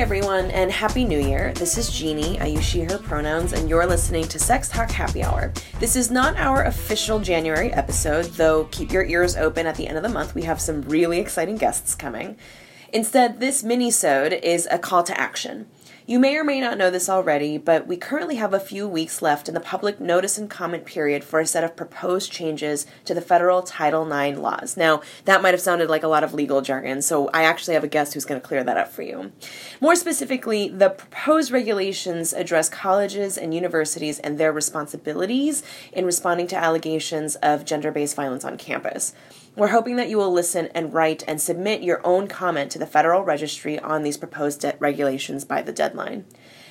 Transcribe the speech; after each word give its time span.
everyone, 0.00 0.50
and 0.52 0.72
Happy 0.72 1.04
New 1.04 1.20
Year. 1.20 1.52
This 1.52 1.76
is 1.76 1.92
Jeannie. 1.92 2.40
I 2.40 2.46
use 2.46 2.64
she, 2.64 2.80
her 2.80 2.96
pronouns, 2.96 3.52
and 3.52 3.68
you're 3.68 3.84
listening 3.84 4.24
to 4.28 4.38
Sex 4.38 4.70
Talk 4.70 4.90
Happy 4.90 5.22
Hour. 5.22 5.52
This 5.78 5.94
is 5.94 6.10
not 6.10 6.38
our 6.38 6.62
official 6.64 7.18
January 7.18 7.70
episode, 7.74 8.24
though 8.24 8.64
keep 8.70 8.92
your 8.92 9.04
ears 9.04 9.36
open 9.36 9.66
at 9.66 9.74
the 9.74 9.86
end 9.86 9.98
of 9.98 10.02
the 10.02 10.08
month. 10.08 10.34
We 10.34 10.44
have 10.44 10.58
some 10.58 10.80
really 10.82 11.18
exciting 11.18 11.58
guests 11.58 11.94
coming. 11.94 12.38
Instead, 12.94 13.40
this 13.40 13.62
mini-sode 13.62 14.32
is 14.32 14.66
a 14.70 14.78
call 14.78 15.02
to 15.02 15.20
action. 15.20 15.66
You 16.10 16.18
may 16.18 16.36
or 16.36 16.42
may 16.42 16.60
not 16.60 16.76
know 16.76 16.90
this 16.90 17.08
already, 17.08 17.56
but 17.56 17.86
we 17.86 17.96
currently 17.96 18.34
have 18.34 18.52
a 18.52 18.58
few 18.58 18.88
weeks 18.88 19.22
left 19.22 19.46
in 19.46 19.54
the 19.54 19.60
public 19.60 20.00
notice 20.00 20.38
and 20.38 20.50
comment 20.50 20.84
period 20.84 21.22
for 21.22 21.38
a 21.38 21.46
set 21.46 21.62
of 21.62 21.76
proposed 21.76 22.32
changes 22.32 22.84
to 23.04 23.14
the 23.14 23.20
federal 23.20 23.62
Title 23.62 24.12
IX 24.12 24.36
laws. 24.38 24.76
Now, 24.76 25.02
that 25.26 25.40
might 25.40 25.54
have 25.54 25.60
sounded 25.60 25.88
like 25.88 26.02
a 26.02 26.08
lot 26.08 26.24
of 26.24 26.34
legal 26.34 26.62
jargon, 26.62 27.00
so 27.00 27.28
I 27.28 27.44
actually 27.44 27.74
have 27.74 27.84
a 27.84 27.86
guest 27.86 28.12
who's 28.12 28.24
going 28.24 28.40
to 28.40 28.44
clear 28.44 28.64
that 28.64 28.76
up 28.76 28.90
for 28.90 29.02
you. 29.02 29.30
More 29.80 29.94
specifically, 29.94 30.68
the 30.68 30.90
proposed 30.90 31.52
regulations 31.52 32.32
address 32.32 32.68
colleges 32.68 33.38
and 33.38 33.54
universities 33.54 34.18
and 34.18 34.36
their 34.36 34.50
responsibilities 34.50 35.62
in 35.92 36.06
responding 36.06 36.48
to 36.48 36.56
allegations 36.56 37.36
of 37.36 37.64
gender 37.64 37.92
based 37.92 38.16
violence 38.16 38.44
on 38.44 38.58
campus. 38.58 39.14
We're 39.60 39.68
hoping 39.68 39.96
that 39.96 40.08
you 40.08 40.16
will 40.16 40.32
listen 40.32 40.70
and 40.74 40.94
write 40.94 41.22
and 41.28 41.38
submit 41.38 41.82
your 41.82 42.00
own 42.02 42.28
comment 42.28 42.72
to 42.72 42.78
the 42.78 42.86
Federal 42.86 43.24
Registry 43.24 43.78
on 43.78 44.02
these 44.02 44.16
proposed 44.16 44.64
regulations 44.78 45.44
by 45.44 45.60
the 45.60 45.70
deadline. 45.70 46.24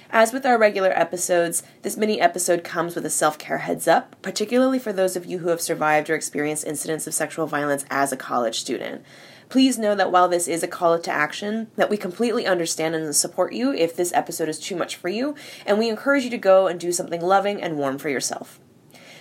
As 0.09 0.33
with 0.33 0.43
our 0.43 0.57
regular 0.57 0.89
episodes, 0.89 1.61
this 1.83 1.97
mini 1.97 2.19
episode 2.19 2.63
comes 2.63 2.95
with 2.95 3.05
a 3.05 3.11
self 3.11 3.37
care 3.37 3.59
heads 3.59 3.87
up, 3.87 4.19
particularly 4.23 4.79
for 4.79 4.91
those 4.91 5.15
of 5.15 5.27
you 5.27 5.37
who 5.37 5.49
have 5.49 5.61
survived 5.61 6.09
or 6.09 6.15
experienced 6.15 6.65
incidents 6.65 7.05
of 7.05 7.13
sexual 7.13 7.45
violence 7.45 7.85
as 7.91 8.11
a 8.11 8.17
college 8.17 8.59
student. 8.59 9.03
Please 9.49 9.77
know 9.77 9.93
that 9.93 10.11
while 10.11 10.27
this 10.27 10.47
is 10.47 10.63
a 10.63 10.67
call 10.67 10.97
to 10.97 11.11
action, 11.11 11.67
that 11.75 11.91
we 11.91 11.95
completely 11.95 12.47
understand 12.47 12.95
and 12.95 13.15
support 13.15 13.53
you 13.53 13.71
if 13.71 13.95
this 13.95 14.11
episode 14.13 14.49
is 14.49 14.59
too 14.59 14.75
much 14.75 14.95
for 14.95 15.09
you, 15.09 15.35
and 15.63 15.77
we 15.77 15.89
encourage 15.89 16.23
you 16.23 16.31
to 16.31 16.39
go 16.39 16.65
and 16.65 16.79
do 16.79 16.91
something 16.91 17.21
loving 17.21 17.61
and 17.61 17.77
warm 17.77 17.99
for 17.99 18.09
yourself. 18.09 18.59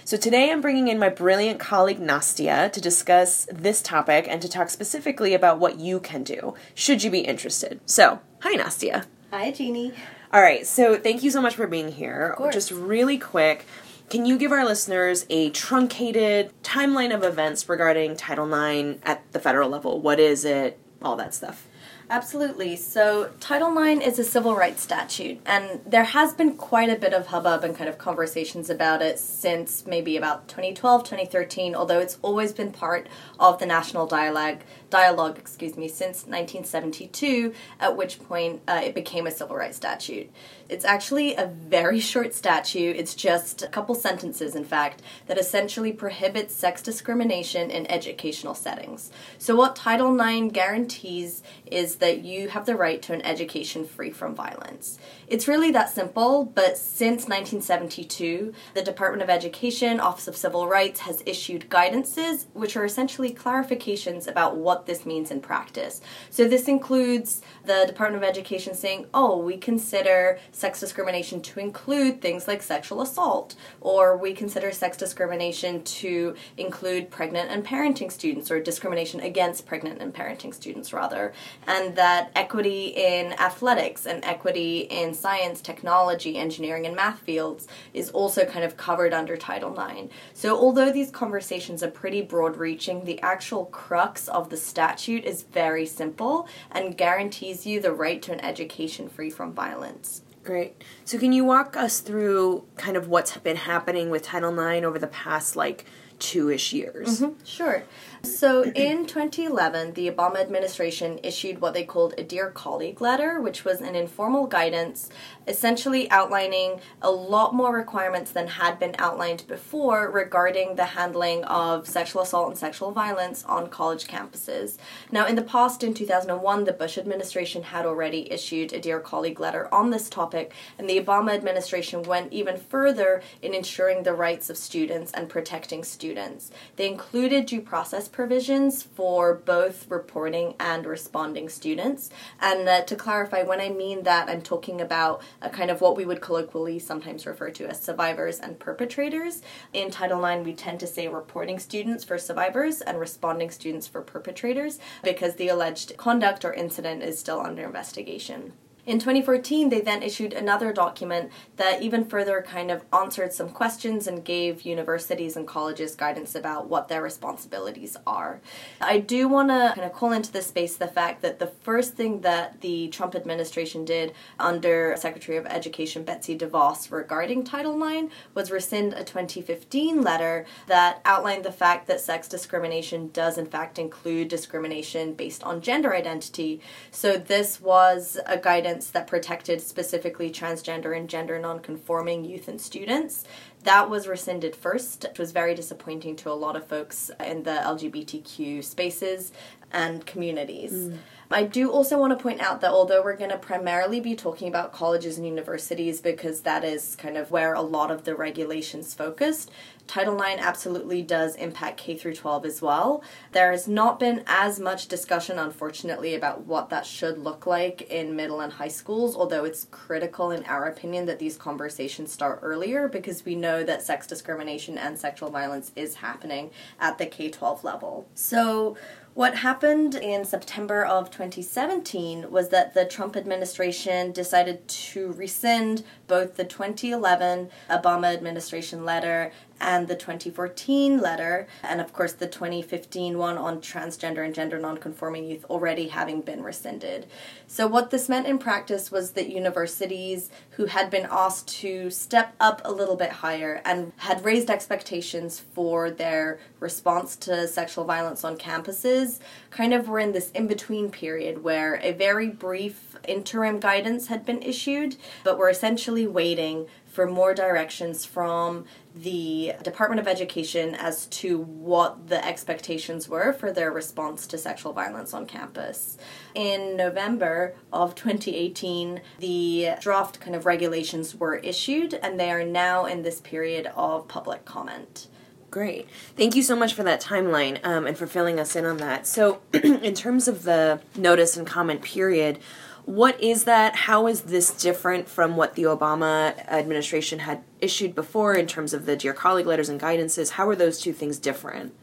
So 0.08 0.16
today 0.16 0.50
I'm 0.50 0.62
bringing 0.62 0.88
in 0.88 0.98
my 0.98 1.10
brilliant 1.10 1.60
colleague 1.60 2.00
Nastia 2.00 2.72
to 2.72 2.80
discuss 2.80 3.46
this 3.52 3.82
topic 3.82 4.26
and 4.26 4.40
to 4.40 4.48
talk 4.48 4.70
specifically 4.70 5.34
about 5.34 5.58
what 5.58 5.78
you 5.78 6.00
can 6.00 6.22
do, 6.22 6.54
should 6.74 7.02
you 7.02 7.10
be 7.10 7.18
interested. 7.18 7.78
So, 7.84 8.20
hi 8.40 8.56
Nastia. 8.56 9.04
Hi, 9.30 9.50
Jeannie. 9.50 9.92
All 10.32 10.40
right, 10.40 10.66
so 10.66 10.96
thank 10.96 11.22
you 11.22 11.30
so 11.30 11.42
much 11.42 11.56
for 11.56 11.66
being 11.66 11.92
here. 11.92 12.34
Just 12.50 12.70
really 12.70 13.18
quick, 13.18 13.66
can 14.08 14.24
you 14.24 14.38
give 14.38 14.50
our 14.50 14.64
listeners 14.64 15.26
a 15.28 15.50
truncated 15.50 16.54
timeline 16.62 17.14
of 17.14 17.22
events 17.22 17.68
regarding 17.68 18.16
Title 18.16 18.46
IX 18.46 18.98
at 19.02 19.30
the 19.32 19.38
federal 19.38 19.68
level? 19.68 20.00
What 20.00 20.18
is 20.18 20.46
it? 20.46 20.78
All 21.02 21.16
that 21.16 21.34
stuff. 21.34 21.66
Absolutely. 22.10 22.74
So, 22.76 23.30
Title 23.38 23.76
IX 23.76 24.02
is 24.02 24.18
a 24.18 24.24
civil 24.24 24.56
rights 24.56 24.82
statute, 24.82 25.40
and 25.44 25.80
there 25.84 26.04
has 26.04 26.32
been 26.32 26.56
quite 26.56 26.88
a 26.88 26.96
bit 26.96 27.12
of 27.12 27.26
hubbub 27.26 27.64
and 27.64 27.76
kind 27.76 27.88
of 27.88 27.98
conversations 27.98 28.70
about 28.70 29.02
it 29.02 29.18
since 29.18 29.86
maybe 29.86 30.16
about 30.16 30.48
2012, 30.48 31.04
2013, 31.04 31.74
although 31.74 31.98
it's 31.98 32.18
always 32.22 32.52
been 32.52 32.72
part 32.72 33.08
of 33.38 33.58
the 33.58 33.66
national 33.66 34.06
dialogue, 34.06 34.60
dialogue 34.88 35.36
excuse 35.36 35.76
me, 35.76 35.86
since 35.86 36.24
1972, 36.24 37.52
at 37.78 37.94
which 37.94 38.18
point 38.20 38.62
uh, 38.66 38.80
it 38.82 38.94
became 38.94 39.26
a 39.26 39.30
civil 39.30 39.56
rights 39.56 39.76
statute. 39.76 40.30
It's 40.68 40.84
actually 40.84 41.34
a 41.34 41.46
very 41.46 41.98
short 41.98 42.34
statute. 42.34 42.96
It's 42.96 43.14
just 43.14 43.62
a 43.62 43.68
couple 43.68 43.94
sentences, 43.94 44.54
in 44.54 44.64
fact, 44.64 45.00
that 45.26 45.38
essentially 45.38 45.92
prohibits 45.92 46.54
sex 46.54 46.82
discrimination 46.82 47.70
in 47.70 47.90
educational 47.90 48.54
settings. 48.54 49.10
So, 49.38 49.56
what 49.56 49.76
Title 49.76 50.14
IX 50.20 50.52
guarantees 50.52 51.42
is 51.64 51.96
that 51.96 52.22
you 52.22 52.48
have 52.48 52.66
the 52.66 52.76
right 52.76 53.00
to 53.02 53.14
an 53.14 53.22
education 53.22 53.86
free 53.86 54.10
from 54.10 54.34
violence. 54.34 54.98
It's 55.26 55.48
really 55.48 55.70
that 55.72 55.88
simple, 55.90 56.44
but 56.44 56.76
since 56.76 57.22
1972, 57.22 58.52
the 58.74 58.82
Department 58.82 59.22
of 59.22 59.30
Education, 59.30 60.00
Office 60.00 60.28
of 60.28 60.36
Civil 60.36 60.66
Rights, 60.66 61.00
has 61.00 61.22
issued 61.24 61.70
guidances 61.70 62.46
which 62.52 62.76
are 62.76 62.84
essentially 62.84 63.32
clarifications 63.32 64.26
about 64.26 64.56
what 64.56 64.84
this 64.84 65.06
means 65.06 65.30
in 65.30 65.40
practice. 65.40 66.02
So, 66.28 66.46
this 66.46 66.68
includes 66.68 67.40
the 67.64 67.84
Department 67.86 68.22
of 68.22 68.28
Education 68.28 68.74
saying, 68.74 69.06
oh, 69.14 69.38
we 69.38 69.56
consider 69.56 70.38
sex 70.58 70.80
discrimination 70.80 71.40
to 71.40 71.60
include 71.60 72.20
things 72.20 72.48
like 72.48 72.62
sexual 72.62 73.00
assault, 73.00 73.54
or 73.80 74.16
we 74.16 74.32
consider 74.34 74.72
sex 74.72 74.96
discrimination 74.96 75.82
to 75.84 76.34
include 76.56 77.10
pregnant 77.10 77.48
and 77.50 77.64
parenting 77.64 78.10
students, 78.10 78.50
or 78.50 78.60
discrimination 78.60 79.20
against 79.20 79.66
pregnant 79.66 80.02
and 80.02 80.12
parenting 80.12 80.52
students, 80.52 80.92
rather, 80.92 81.32
and 81.66 81.94
that 81.94 82.32
equity 82.34 82.88
in 82.88 83.32
athletics 83.34 84.04
and 84.04 84.24
equity 84.24 84.80
in 84.90 85.14
science, 85.14 85.60
technology, 85.60 86.36
engineering, 86.36 86.86
and 86.86 86.96
math 86.96 87.20
fields 87.20 87.68
is 87.94 88.10
also 88.10 88.44
kind 88.44 88.64
of 88.64 88.76
covered 88.76 89.12
under 89.12 89.36
Title 89.36 89.72
IX. 89.78 90.12
So, 90.34 90.56
although 90.56 90.90
these 90.90 91.10
conversations 91.12 91.84
are 91.84 91.90
pretty 91.90 92.20
broad 92.20 92.56
reaching, 92.56 93.04
the 93.04 93.20
actual 93.20 93.66
crux 93.66 94.26
of 94.26 94.50
the 94.50 94.56
statute 94.56 95.24
is 95.24 95.42
very 95.42 95.86
simple 95.86 96.48
and 96.72 96.96
guarantees 96.96 97.64
you 97.64 97.80
the 97.80 97.92
right 97.92 98.20
to 98.22 98.32
an 98.32 98.40
education 98.40 99.08
free 99.08 99.30
from 99.30 99.52
violence. 99.52 100.22
Great. 100.48 100.82
So, 101.08 101.16
can 101.16 101.32
you 101.32 101.42
walk 101.42 101.74
us 101.74 102.00
through 102.00 102.64
kind 102.76 102.94
of 102.94 103.08
what's 103.08 103.34
been 103.38 103.56
happening 103.56 104.10
with 104.10 104.24
Title 104.24 104.52
IX 104.52 104.84
over 104.84 104.98
the 104.98 105.06
past 105.06 105.56
like 105.56 105.86
two 106.18 106.50
ish 106.50 106.74
years? 106.74 107.22
Mm-hmm. 107.22 107.44
Sure. 107.44 107.84
So 108.22 108.64
in 108.64 109.06
2011, 109.06 109.94
the 109.94 110.10
Obama 110.10 110.40
administration 110.40 111.20
issued 111.22 111.60
what 111.60 111.72
they 111.72 111.84
called 111.84 112.14
a 112.18 112.24
Dear 112.24 112.50
Colleague 112.50 113.00
letter, 113.00 113.40
which 113.40 113.64
was 113.64 113.80
an 113.80 113.94
informal 113.94 114.46
guidance 114.46 115.08
essentially 115.46 116.10
outlining 116.10 116.80
a 117.00 117.10
lot 117.10 117.54
more 117.54 117.72
requirements 117.72 118.32
than 118.32 118.48
had 118.48 118.78
been 118.78 118.94
outlined 118.98 119.44
before 119.46 120.10
regarding 120.10 120.74
the 120.74 120.84
handling 120.84 121.44
of 121.44 121.86
sexual 121.86 122.22
assault 122.22 122.48
and 122.48 122.58
sexual 122.58 122.90
violence 122.90 123.44
on 123.44 123.70
college 123.70 124.06
campuses. 124.06 124.76
Now, 125.12 125.26
in 125.26 125.36
the 125.36 125.42
past, 125.42 125.82
in 125.82 125.94
2001, 125.94 126.64
the 126.64 126.72
Bush 126.72 126.98
administration 126.98 127.62
had 127.62 127.86
already 127.86 128.30
issued 128.30 128.72
a 128.72 128.80
Dear 128.80 129.00
Colleague 129.00 129.40
letter 129.40 129.72
on 129.72 129.90
this 129.90 130.10
topic, 130.10 130.52
and 130.76 130.90
the 130.90 130.97
Obama 131.00 131.32
administration 131.32 132.02
went 132.02 132.32
even 132.32 132.56
further 132.56 133.22
in 133.42 133.54
ensuring 133.54 134.02
the 134.02 134.14
rights 134.14 134.50
of 134.50 134.56
students 134.56 135.12
and 135.12 135.28
protecting 135.28 135.84
students. 135.84 136.50
They 136.76 136.88
included 136.88 137.46
due 137.46 137.60
process 137.60 138.08
provisions 138.08 138.82
for 138.82 139.34
both 139.34 139.90
reporting 139.90 140.54
and 140.58 140.86
responding 140.86 141.48
students. 141.48 142.10
And 142.40 142.68
uh, 142.68 142.82
to 142.82 142.96
clarify, 142.96 143.42
when 143.42 143.60
I 143.60 143.68
mean 143.68 144.02
that, 144.04 144.28
I'm 144.28 144.42
talking 144.42 144.80
about 144.80 145.22
a 145.40 145.50
kind 145.50 145.70
of 145.70 145.80
what 145.80 145.96
we 145.96 146.04
would 146.04 146.20
colloquially 146.20 146.78
sometimes 146.78 147.26
refer 147.26 147.50
to 147.50 147.66
as 147.66 147.80
survivors 147.80 148.38
and 148.40 148.58
perpetrators. 148.58 149.42
In 149.72 149.90
Title 149.90 150.24
IX, 150.24 150.44
we 150.44 150.54
tend 150.54 150.80
to 150.80 150.86
say 150.86 151.08
reporting 151.08 151.58
students 151.58 152.04
for 152.04 152.18
survivors 152.18 152.80
and 152.80 152.98
responding 152.98 153.50
students 153.50 153.86
for 153.86 154.02
perpetrators 154.02 154.78
because 155.02 155.36
the 155.36 155.48
alleged 155.48 155.96
conduct 155.96 156.44
or 156.44 156.52
incident 156.52 157.02
is 157.02 157.18
still 157.18 157.40
under 157.40 157.64
investigation. 157.64 158.52
In 158.88 158.98
2014, 158.98 159.68
they 159.68 159.82
then 159.82 160.02
issued 160.02 160.32
another 160.32 160.72
document 160.72 161.30
that 161.56 161.82
even 161.82 162.06
further 162.06 162.40
kind 162.40 162.70
of 162.70 162.86
answered 162.90 163.34
some 163.34 163.50
questions 163.50 164.06
and 164.06 164.24
gave 164.24 164.62
universities 164.62 165.36
and 165.36 165.46
colleges 165.46 165.94
guidance 165.94 166.34
about 166.34 166.70
what 166.70 166.88
their 166.88 167.02
responsibilities 167.02 167.98
are. 168.06 168.40
I 168.80 169.00
do 169.00 169.28
want 169.28 169.50
to 169.50 169.72
kind 169.74 169.86
of 169.86 169.92
call 169.92 170.12
into 170.12 170.32
this 170.32 170.46
space 170.46 170.76
the 170.76 170.88
fact 170.88 171.20
that 171.20 171.38
the 171.38 171.48
first 171.48 171.96
thing 171.96 172.22
that 172.22 172.62
the 172.62 172.88
Trump 172.88 173.14
administration 173.14 173.84
did 173.84 174.14
under 174.38 174.94
Secretary 174.96 175.36
of 175.36 175.44
Education 175.44 176.02
Betsy 176.02 176.34
DeVos 176.38 176.90
regarding 176.90 177.44
Title 177.44 177.76
IX 177.86 178.10
was 178.32 178.50
rescind 178.50 178.94
a 178.94 179.04
2015 179.04 180.00
letter 180.00 180.46
that 180.66 181.02
outlined 181.04 181.44
the 181.44 181.52
fact 181.52 181.88
that 181.88 182.00
sex 182.00 182.26
discrimination 182.26 183.10
does 183.12 183.36
in 183.36 183.44
fact 183.44 183.78
include 183.78 184.28
discrimination 184.28 185.12
based 185.12 185.44
on 185.44 185.60
gender 185.60 185.94
identity. 185.94 186.62
So 186.90 187.18
this 187.18 187.60
was 187.60 188.18
a 188.24 188.38
guidance 188.38 188.77
that 188.86 189.06
protected 189.06 189.60
specifically 189.60 190.30
transgender 190.30 190.96
and 190.96 191.08
gender 191.08 191.38
nonconforming 191.38 192.24
youth 192.24 192.48
and 192.48 192.60
students. 192.60 193.24
That 193.64 193.90
was 193.90 194.06
rescinded 194.06 194.54
first, 194.54 195.04
which 195.08 195.18
was 195.18 195.32
very 195.32 195.54
disappointing 195.54 196.16
to 196.16 196.30
a 196.30 196.32
lot 196.32 196.56
of 196.56 196.66
folks 196.66 197.10
in 197.24 197.42
the 197.42 197.50
LGBTQ 197.50 198.62
spaces 198.64 199.32
and 199.72 200.06
communities. 200.06 200.72
Mm. 200.72 200.98
I 201.30 201.42
do 201.42 201.70
also 201.70 201.98
want 201.98 202.16
to 202.16 202.22
point 202.22 202.40
out 202.40 202.62
that 202.62 202.70
although 202.70 203.02
we're 203.02 203.16
going 203.16 203.30
to 203.30 203.38
primarily 203.38 204.00
be 204.00 204.14
talking 204.14 204.48
about 204.48 204.72
colleges 204.72 205.18
and 205.18 205.26
universities 205.26 206.00
because 206.00 206.40
that 206.42 206.64
is 206.64 206.96
kind 206.96 207.18
of 207.18 207.30
where 207.30 207.52
a 207.52 207.60
lot 207.60 207.90
of 207.90 208.04
the 208.04 208.14
regulations 208.14 208.94
focused, 208.94 209.50
Title 209.88 210.20
IX 210.20 210.40
absolutely 210.40 211.00
does 211.00 211.34
impact 211.36 211.78
K 211.78 211.96
through 211.96 212.14
12 212.14 212.44
as 212.44 212.60
well. 212.60 213.02
There 213.32 213.50
has 213.50 213.66
not 213.66 213.98
been 213.98 214.22
as 214.26 214.60
much 214.60 214.86
discussion, 214.86 215.38
unfortunately, 215.38 216.14
about 216.14 216.44
what 216.44 216.68
that 216.68 216.84
should 216.84 217.16
look 217.18 217.46
like 217.46 217.82
in 217.90 218.14
middle 218.14 218.40
and 218.40 218.52
high 218.52 218.68
schools, 218.68 219.16
although 219.16 219.44
it's 219.44 219.66
critical, 219.70 220.30
in 220.30 220.44
our 220.44 220.66
opinion, 220.66 221.06
that 221.06 221.18
these 221.18 221.38
conversations 221.38 222.12
start 222.12 222.40
earlier 222.42 222.86
because 222.86 223.24
we 223.24 223.34
know 223.34 223.64
that 223.64 223.82
sex 223.82 224.06
discrimination 224.06 224.76
and 224.76 224.98
sexual 224.98 225.30
violence 225.30 225.72
is 225.74 225.96
happening 225.96 226.50
at 226.78 226.98
the 226.98 227.06
K 227.06 227.30
12 227.30 227.64
level. 227.64 228.06
So, 228.14 228.76
What 229.18 229.38
happened 229.38 229.96
in 229.96 230.24
September 230.24 230.84
of 230.84 231.10
2017 231.10 232.30
was 232.30 232.50
that 232.50 232.74
the 232.74 232.84
Trump 232.84 233.16
administration 233.16 234.12
decided 234.12 234.68
to 234.68 235.10
rescind 235.10 235.82
both 236.06 236.36
the 236.36 236.44
2011 236.44 237.50
Obama 237.68 238.14
administration 238.14 238.84
letter 238.84 239.32
and 239.60 239.88
the 239.88 239.96
2014 239.96 241.00
letter, 241.00 241.48
and 241.64 241.80
of 241.80 241.92
course 241.92 242.12
the 242.12 242.28
2015 242.28 243.18
one 243.18 243.36
on 243.36 243.60
transgender 243.60 244.24
and 244.24 244.36
gender 244.36 244.56
nonconforming 244.56 245.24
youth 245.24 245.44
already 245.46 245.88
having 245.88 246.20
been 246.20 246.44
rescinded. 246.44 247.06
So, 247.48 247.66
what 247.66 247.90
this 247.90 248.08
meant 248.08 248.28
in 248.28 248.38
practice 248.38 248.92
was 248.92 249.12
that 249.12 249.30
universities 249.30 250.30
who 250.58 250.66
had 250.66 250.90
been 250.90 251.06
asked 251.08 251.46
to 251.46 251.88
step 251.88 252.34
up 252.40 252.60
a 252.64 252.72
little 252.72 252.96
bit 252.96 253.10
higher 253.10 253.62
and 253.64 253.92
had 253.98 254.24
raised 254.24 254.50
expectations 254.50 255.38
for 255.38 255.88
their 255.88 256.40
response 256.58 257.14
to 257.14 257.46
sexual 257.46 257.84
violence 257.84 258.24
on 258.24 258.36
campuses 258.36 259.20
kind 259.50 259.72
of 259.72 259.88
were 259.88 260.00
in 260.00 260.10
this 260.10 260.32
in 260.32 260.48
between 260.48 260.90
period 260.90 261.44
where 261.44 261.76
a 261.76 261.92
very 261.92 262.28
brief 262.28 262.96
interim 263.06 263.60
guidance 263.60 264.08
had 264.08 264.26
been 264.26 264.42
issued, 264.42 264.96
but 265.22 265.38
were 265.38 265.48
essentially 265.48 266.08
waiting 266.08 266.66
for 266.98 267.06
more 267.06 267.32
directions 267.32 268.04
from 268.04 268.64
the 268.92 269.52
Department 269.62 270.00
of 270.00 270.08
Education 270.08 270.74
as 270.74 271.06
to 271.06 271.38
what 271.38 272.08
the 272.08 272.26
expectations 272.26 273.08
were 273.08 273.32
for 273.32 273.52
their 273.52 273.70
response 273.70 274.26
to 274.26 274.36
sexual 274.36 274.72
violence 274.72 275.14
on 275.14 275.24
campus. 275.24 275.96
In 276.34 276.76
November 276.76 277.54
of 277.72 277.94
2018, 277.94 279.00
the 279.20 279.74
draft 279.80 280.18
kind 280.18 280.34
of 280.34 280.44
regulations 280.44 281.14
were 281.14 281.36
issued, 281.36 281.94
and 281.94 282.18
they 282.18 282.32
are 282.32 282.42
now 282.42 282.84
in 282.84 283.02
this 283.02 283.20
period 283.20 283.70
of 283.76 284.08
public 284.08 284.44
comment. 284.44 285.06
Great. 285.52 285.88
Thank 286.16 286.34
you 286.34 286.42
so 286.42 286.56
much 286.56 286.74
for 286.74 286.82
that 286.82 287.00
timeline 287.00 287.64
um, 287.64 287.86
and 287.86 287.96
for 287.96 288.08
filling 288.08 288.40
us 288.40 288.56
in 288.56 288.64
on 288.64 288.78
that. 288.78 289.06
So, 289.06 289.40
in 289.52 289.94
terms 289.94 290.26
of 290.26 290.42
the 290.42 290.80
notice 290.96 291.36
and 291.36 291.46
comment 291.46 291.82
period, 291.82 292.40
what 292.88 293.22
is 293.22 293.44
that? 293.44 293.76
How 293.76 294.06
is 294.06 294.22
this 294.22 294.50
different 294.50 295.10
from 295.10 295.36
what 295.36 295.56
the 295.56 295.64
Obama 295.64 296.38
administration 296.48 297.18
had 297.18 297.44
issued 297.60 297.94
before 297.94 298.32
in 298.32 298.46
terms 298.46 298.72
of 298.72 298.86
the 298.86 298.96
Dear 298.96 299.12
Colleague 299.12 299.44
letters 299.44 299.68
and 299.68 299.78
guidances? 299.78 300.30
How 300.30 300.48
are 300.48 300.56
those 300.56 300.80
two 300.80 300.94
things 300.94 301.18
different? 301.18 301.74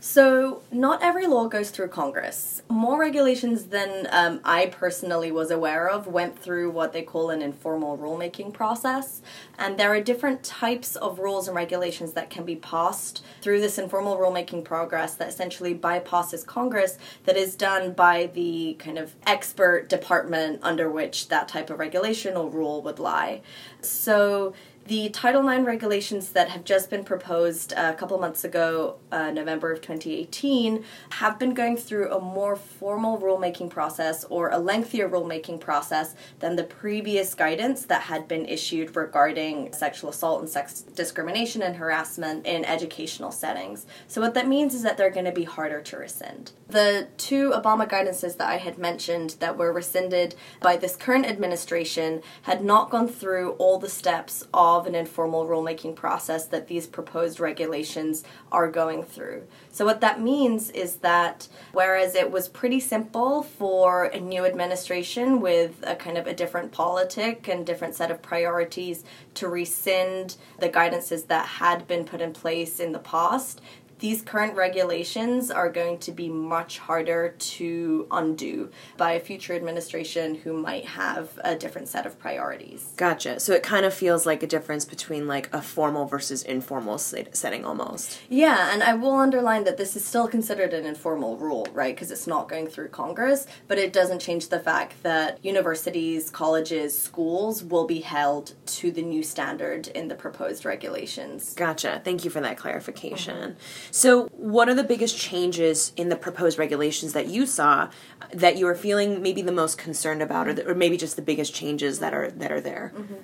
So, 0.00 0.62
not 0.70 1.02
every 1.02 1.26
law 1.26 1.48
goes 1.48 1.70
through 1.70 1.88
Congress. 1.88 2.62
More 2.68 3.00
regulations 3.00 3.64
than 3.64 4.06
um, 4.10 4.40
I 4.44 4.66
personally 4.66 5.32
was 5.32 5.50
aware 5.50 5.88
of 5.88 6.06
went 6.06 6.38
through 6.38 6.70
what 6.70 6.92
they 6.92 7.02
call 7.02 7.30
an 7.30 7.42
informal 7.42 7.98
rulemaking 7.98 8.52
process. 8.52 9.22
And 9.58 9.76
there 9.76 9.92
are 9.92 10.00
different 10.00 10.44
types 10.44 10.94
of 10.94 11.18
rules 11.18 11.48
and 11.48 11.56
regulations 11.56 12.12
that 12.12 12.30
can 12.30 12.44
be 12.44 12.54
passed 12.54 13.24
through 13.42 13.60
this 13.60 13.76
informal 13.76 14.16
rulemaking 14.16 14.64
progress 14.64 15.16
that 15.16 15.28
essentially 15.28 15.74
bypasses 15.74 16.46
Congress, 16.46 16.96
that 17.24 17.36
is 17.36 17.56
done 17.56 17.92
by 17.92 18.30
the 18.34 18.76
kind 18.78 18.98
of 18.98 19.16
expert 19.26 19.88
department 19.88 20.60
under 20.62 20.88
which 20.88 21.26
that 21.26 21.48
type 21.48 21.70
of 21.70 21.80
regulation 21.80 22.36
or 22.36 22.48
rule 22.48 22.82
would 22.82 23.00
lie. 23.00 23.40
So, 23.80 24.54
the 24.88 25.10
Title 25.10 25.46
IX 25.46 25.66
regulations 25.66 26.30
that 26.30 26.48
have 26.48 26.64
just 26.64 26.88
been 26.88 27.04
proposed 27.04 27.72
a 27.72 27.92
couple 27.92 28.18
months 28.18 28.42
ago, 28.42 28.96
uh, 29.12 29.30
November 29.30 29.70
of 29.70 29.82
2018, 29.82 30.82
have 31.10 31.38
been 31.38 31.52
going 31.52 31.76
through 31.76 32.10
a 32.10 32.18
more 32.18 32.56
formal 32.56 33.18
rulemaking 33.18 33.68
process 33.68 34.24
or 34.30 34.48
a 34.48 34.58
lengthier 34.58 35.06
rulemaking 35.06 35.60
process 35.60 36.14
than 36.40 36.56
the 36.56 36.64
previous 36.64 37.34
guidance 37.34 37.84
that 37.84 38.00
had 38.02 38.26
been 38.26 38.46
issued 38.46 38.96
regarding 38.96 39.70
sexual 39.74 40.08
assault 40.08 40.40
and 40.40 40.48
sex 40.48 40.80
discrimination 40.80 41.60
and 41.60 41.76
harassment 41.76 42.46
in 42.46 42.64
educational 42.64 43.30
settings. 43.30 43.84
So, 44.06 44.22
what 44.22 44.32
that 44.34 44.48
means 44.48 44.74
is 44.74 44.82
that 44.84 44.96
they're 44.96 45.10
going 45.10 45.26
to 45.26 45.32
be 45.32 45.44
harder 45.44 45.82
to 45.82 45.98
rescind. 45.98 46.52
The 46.68 47.08
two 47.18 47.50
Obama 47.50 47.86
guidances 47.86 48.38
that 48.38 48.48
I 48.48 48.56
had 48.56 48.78
mentioned 48.78 49.36
that 49.40 49.58
were 49.58 49.72
rescinded 49.72 50.34
by 50.62 50.78
this 50.78 50.96
current 50.96 51.26
administration 51.26 52.22
had 52.42 52.64
not 52.64 52.88
gone 52.88 53.08
through 53.08 53.50
all 53.52 53.78
the 53.78 53.88
steps 53.90 54.46
of 54.54 54.77
of 54.78 54.86
an 54.86 54.94
informal 54.94 55.46
rulemaking 55.46 55.94
process 55.94 56.46
that 56.46 56.68
these 56.68 56.86
proposed 56.86 57.40
regulations 57.40 58.24
are 58.50 58.70
going 58.70 59.02
through. 59.02 59.42
So, 59.70 59.84
what 59.84 60.00
that 60.00 60.20
means 60.20 60.70
is 60.70 60.96
that 60.96 61.48
whereas 61.72 62.14
it 62.14 62.30
was 62.30 62.48
pretty 62.48 62.80
simple 62.80 63.42
for 63.42 64.04
a 64.04 64.20
new 64.20 64.44
administration 64.44 65.40
with 65.40 65.82
a 65.86 65.94
kind 65.94 66.16
of 66.16 66.26
a 66.26 66.34
different 66.34 66.72
politic 66.72 67.48
and 67.48 67.66
different 67.66 67.94
set 67.94 68.10
of 68.10 68.22
priorities 68.22 69.04
to 69.34 69.48
rescind 69.48 70.36
the 70.58 70.68
guidances 70.68 71.26
that 71.28 71.46
had 71.46 71.86
been 71.86 72.04
put 72.04 72.20
in 72.20 72.32
place 72.32 72.80
in 72.80 72.92
the 72.92 72.98
past, 72.98 73.60
these 73.98 74.22
current 74.22 74.54
regulations 74.54 75.50
are 75.50 75.68
going 75.68 75.98
to 75.98 76.12
be 76.12 76.28
much 76.28 76.78
harder 76.78 77.34
to 77.38 78.06
undo 78.10 78.70
by 78.96 79.12
a 79.12 79.20
future 79.20 79.54
administration 79.54 80.36
who 80.36 80.52
might 80.52 80.84
have 80.84 81.38
a 81.42 81.56
different 81.56 81.88
set 81.88 82.06
of 82.06 82.18
priorities. 82.18 82.92
Gotcha. 82.96 83.40
So 83.40 83.52
it 83.52 83.62
kind 83.62 83.84
of 83.84 83.92
feels 83.92 84.26
like 84.26 84.42
a 84.42 84.46
difference 84.46 84.84
between 84.84 85.26
like 85.26 85.52
a 85.52 85.62
formal 85.62 86.06
versus 86.06 86.42
informal 86.42 86.98
setting 86.98 87.64
almost. 87.64 88.20
Yeah, 88.28 88.72
and 88.72 88.82
I 88.82 88.94
will 88.94 89.16
underline 89.16 89.64
that 89.64 89.76
this 89.76 89.96
is 89.96 90.04
still 90.04 90.28
considered 90.28 90.72
an 90.72 90.84
informal 90.84 91.36
rule, 91.36 91.66
right? 91.72 91.94
Because 91.94 92.10
it's 92.10 92.26
not 92.26 92.48
going 92.48 92.66
through 92.66 92.88
Congress, 92.88 93.46
but 93.66 93.78
it 93.78 93.92
doesn't 93.92 94.20
change 94.20 94.48
the 94.48 94.60
fact 94.60 95.02
that 95.02 95.44
universities, 95.44 96.30
colleges, 96.30 96.98
schools 96.98 97.62
will 97.64 97.86
be 97.86 98.00
held 98.00 98.54
to 98.66 98.90
the 98.90 99.02
new 99.02 99.22
standard 99.22 99.88
in 99.88 100.08
the 100.08 100.14
proposed 100.14 100.64
regulations. 100.64 101.54
Gotcha. 101.54 102.00
Thank 102.04 102.24
you 102.24 102.30
for 102.30 102.40
that 102.40 102.56
clarification. 102.56 103.36
Mm-hmm. 103.36 103.87
So, 103.90 104.26
what 104.28 104.68
are 104.68 104.74
the 104.74 104.84
biggest 104.84 105.18
changes 105.18 105.92
in 105.96 106.08
the 106.08 106.16
proposed 106.16 106.58
regulations 106.58 107.12
that 107.12 107.26
you 107.26 107.46
saw 107.46 107.90
that 108.32 108.56
you 108.56 108.66
are 108.66 108.74
feeling 108.74 109.22
maybe 109.22 109.42
the 109.42 109.52
most 109.52 109.78
concerned 109.78 110.22
about, 110.22 110.48
or, 110.48 110.54
the, 110.54 110.68
or 110.68 110.74
maybe 110.74 110.96
just 110.96 111.16
the 111.16 111.22
biggest 111.22 111.54
changes 111.54 111.98
that 112.00 112.14
are 112.14 112.30
that 112.30 112.52
are 112.52 112.60
there? 112.60 112.92
Mm-hmm. 112.94 113.14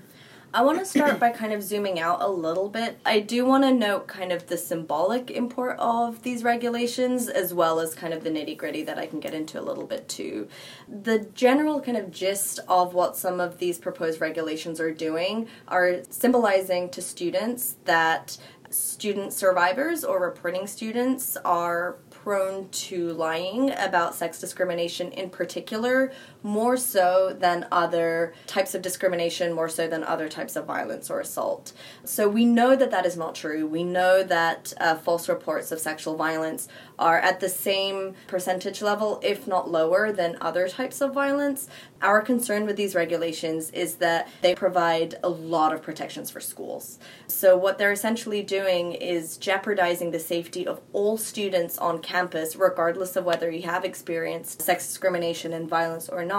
I 0.55 0.63
want 0.63 0.79
to 0.79 0.85
start 0.85 1.19
by 1.19 1.31
kind 1.31 1.53
of 1.53 1.65
zooming 1.65 1.99
out 1.99 2.23
a 2.23 2.29
little 2.29 2.69
bit. 2.69 3.01
I 3.05 3.19
do 3.19 3.45
want 3.45 3.65
to 3.65 3.73
note 3.73 4.07
kind 4.07 4.31
of 4.31 4.47
the 4.47 4.57
symbolic 4.57 5.29
import 5.33 5.77
of 5.81 6.23
these 6.23 6.45
regulations 6.45 7.29
as 7.29 7.53
well 7.53 7.81
as 7.81 7.93
kind 7.93 8.15
of 8.15 8.23
the 8.23 8.31
nitty 8.31 8.57
gritty 8.57 8.85
that 8.85 8.97
I 8.97 9.07
can 9.07 9.19
get 9.19 9.35
into 9.35 9.61
a 9.61 9.65
little 9.65 9.85
bit 9.85 10.09
too. 10.09 10.47
The 10.89 11.27
general 11.35 11.81
kind 11.81 11.97
of 11.97 12.13
gist 12.13 12.61
of 12.69 12.95
what 12.95 13.17
some 13.17 13.41
of 13.41 13.59
these 13.59 13.79
proposed 13.79 14.21
regulations 14.21 14.79
are 14.79 14.93
doing 14.93 15.49
are 15.67 16.03
symbolizing 16.09 16.89
to 16.91 17.03
students 17.03 17.75
that 17.85 18.39
student 18.75 19.33
survivors 19.33 20.05
or 20.05 20.21
reporting 20.21 20.67
students 20.67 21.37
are 21.45 21.97
prone 22.11 22.69
to 22.71 23.13
lying 23.13 23.71
about 23.73 24.15
sex 24.15 24.41
discrimination 24.41 25.13
in 25.13 25.31
particular, 25.31 26.13
more 26.45 26.77
so 26.77 27.35
than 27.37 27.67
other 27.73 28.35
types 28.47 28.75
of 28.75 28.83
discrimination, 28.83 29.55
more 29.55 29.69
so 29.69 29.89
than 29.89 30.05
other 30.05 30.29
types 30.29 30.57
of 30.57 30.67
violence 30.67 31.11
or 31.11 31.19
assault. 31.19 31.73
So 32.05 32.29
we 32.29 32.45
know 32.45 32.77
that 32.77 32.91
that 32.91 33.07
is 33.07 33.17
not 33.17 33.35
true. 33.35 33.67
We 33.67 33.83
know 33.83 34.23
that 34.23 34.75
uh, 34.79 34.97
false 34.97 35.27
reports 35.27 35.73
of 35.73 35.81
sexual 35.81 36.17
violence 36.17 36.69
are 36.99 37.19
at 37.19 37.41
the 37.41 37.49
same 37.49 38.15
percentage 38.27 38.83
level, 38.83 39.21
if 39.23 39.47
not 39.47 39.71
lower, 39.71 40.13
than 40.13 40.37
other 40.41 40.69
types 40.69 41.01
of 41.01 41.15
violence. 41.15 41.67
Our 42.03 42.21
concern 42.21 42.67
with 42.67 42.77
these 42.77 42.95
regulations 42.95 43.71
is 43.71 43.97
that 43.97 44.29
they 44.43 44.55
provide 44.55 45.15
a 45.23 45.29
lot 45.31 45.73
of 45.73 45.83
protections 45.83 46.31
for 46.31 46.41
schools. 46.41 46.99
So, 47.27 47.57
what 47.57 47.79
they're 47.79 47.93
essentially 47.93 48.43
doing 48.43 48.93
is 48.93 49.39
jeopardizing 49.39 50.11
the 50.11 50.19
safety 50.19 50.67
of 50.67 50.83
all 50.93 51.17
students 51.17 51.79
on 51.79 52.03
campus, 52.03 52.55
regardless 52.55 53.17
of 53.17 53.25
whether 53.25 53.51
you 53.51 53.63
have 53.63 53.85
experienced 53.85 54.61
sex 54.61 54.87
discrimination 54.87 55.55
and 55.55 55.69
violence 55.69 56.11
or 56.11 56.25
not, 56.25 56.34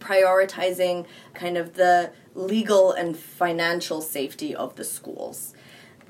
prioritizing 0.00 1.06
kind 1.34 1.56
of 1.56 1.74
the 1.74 2.12
legal 2.34 2.92
and 2.92 3.16
financial 3.16 4.00
safety 4.00 4.54
of 4.54 4.76
the 4.76 4.84
schools. 4.84 5.54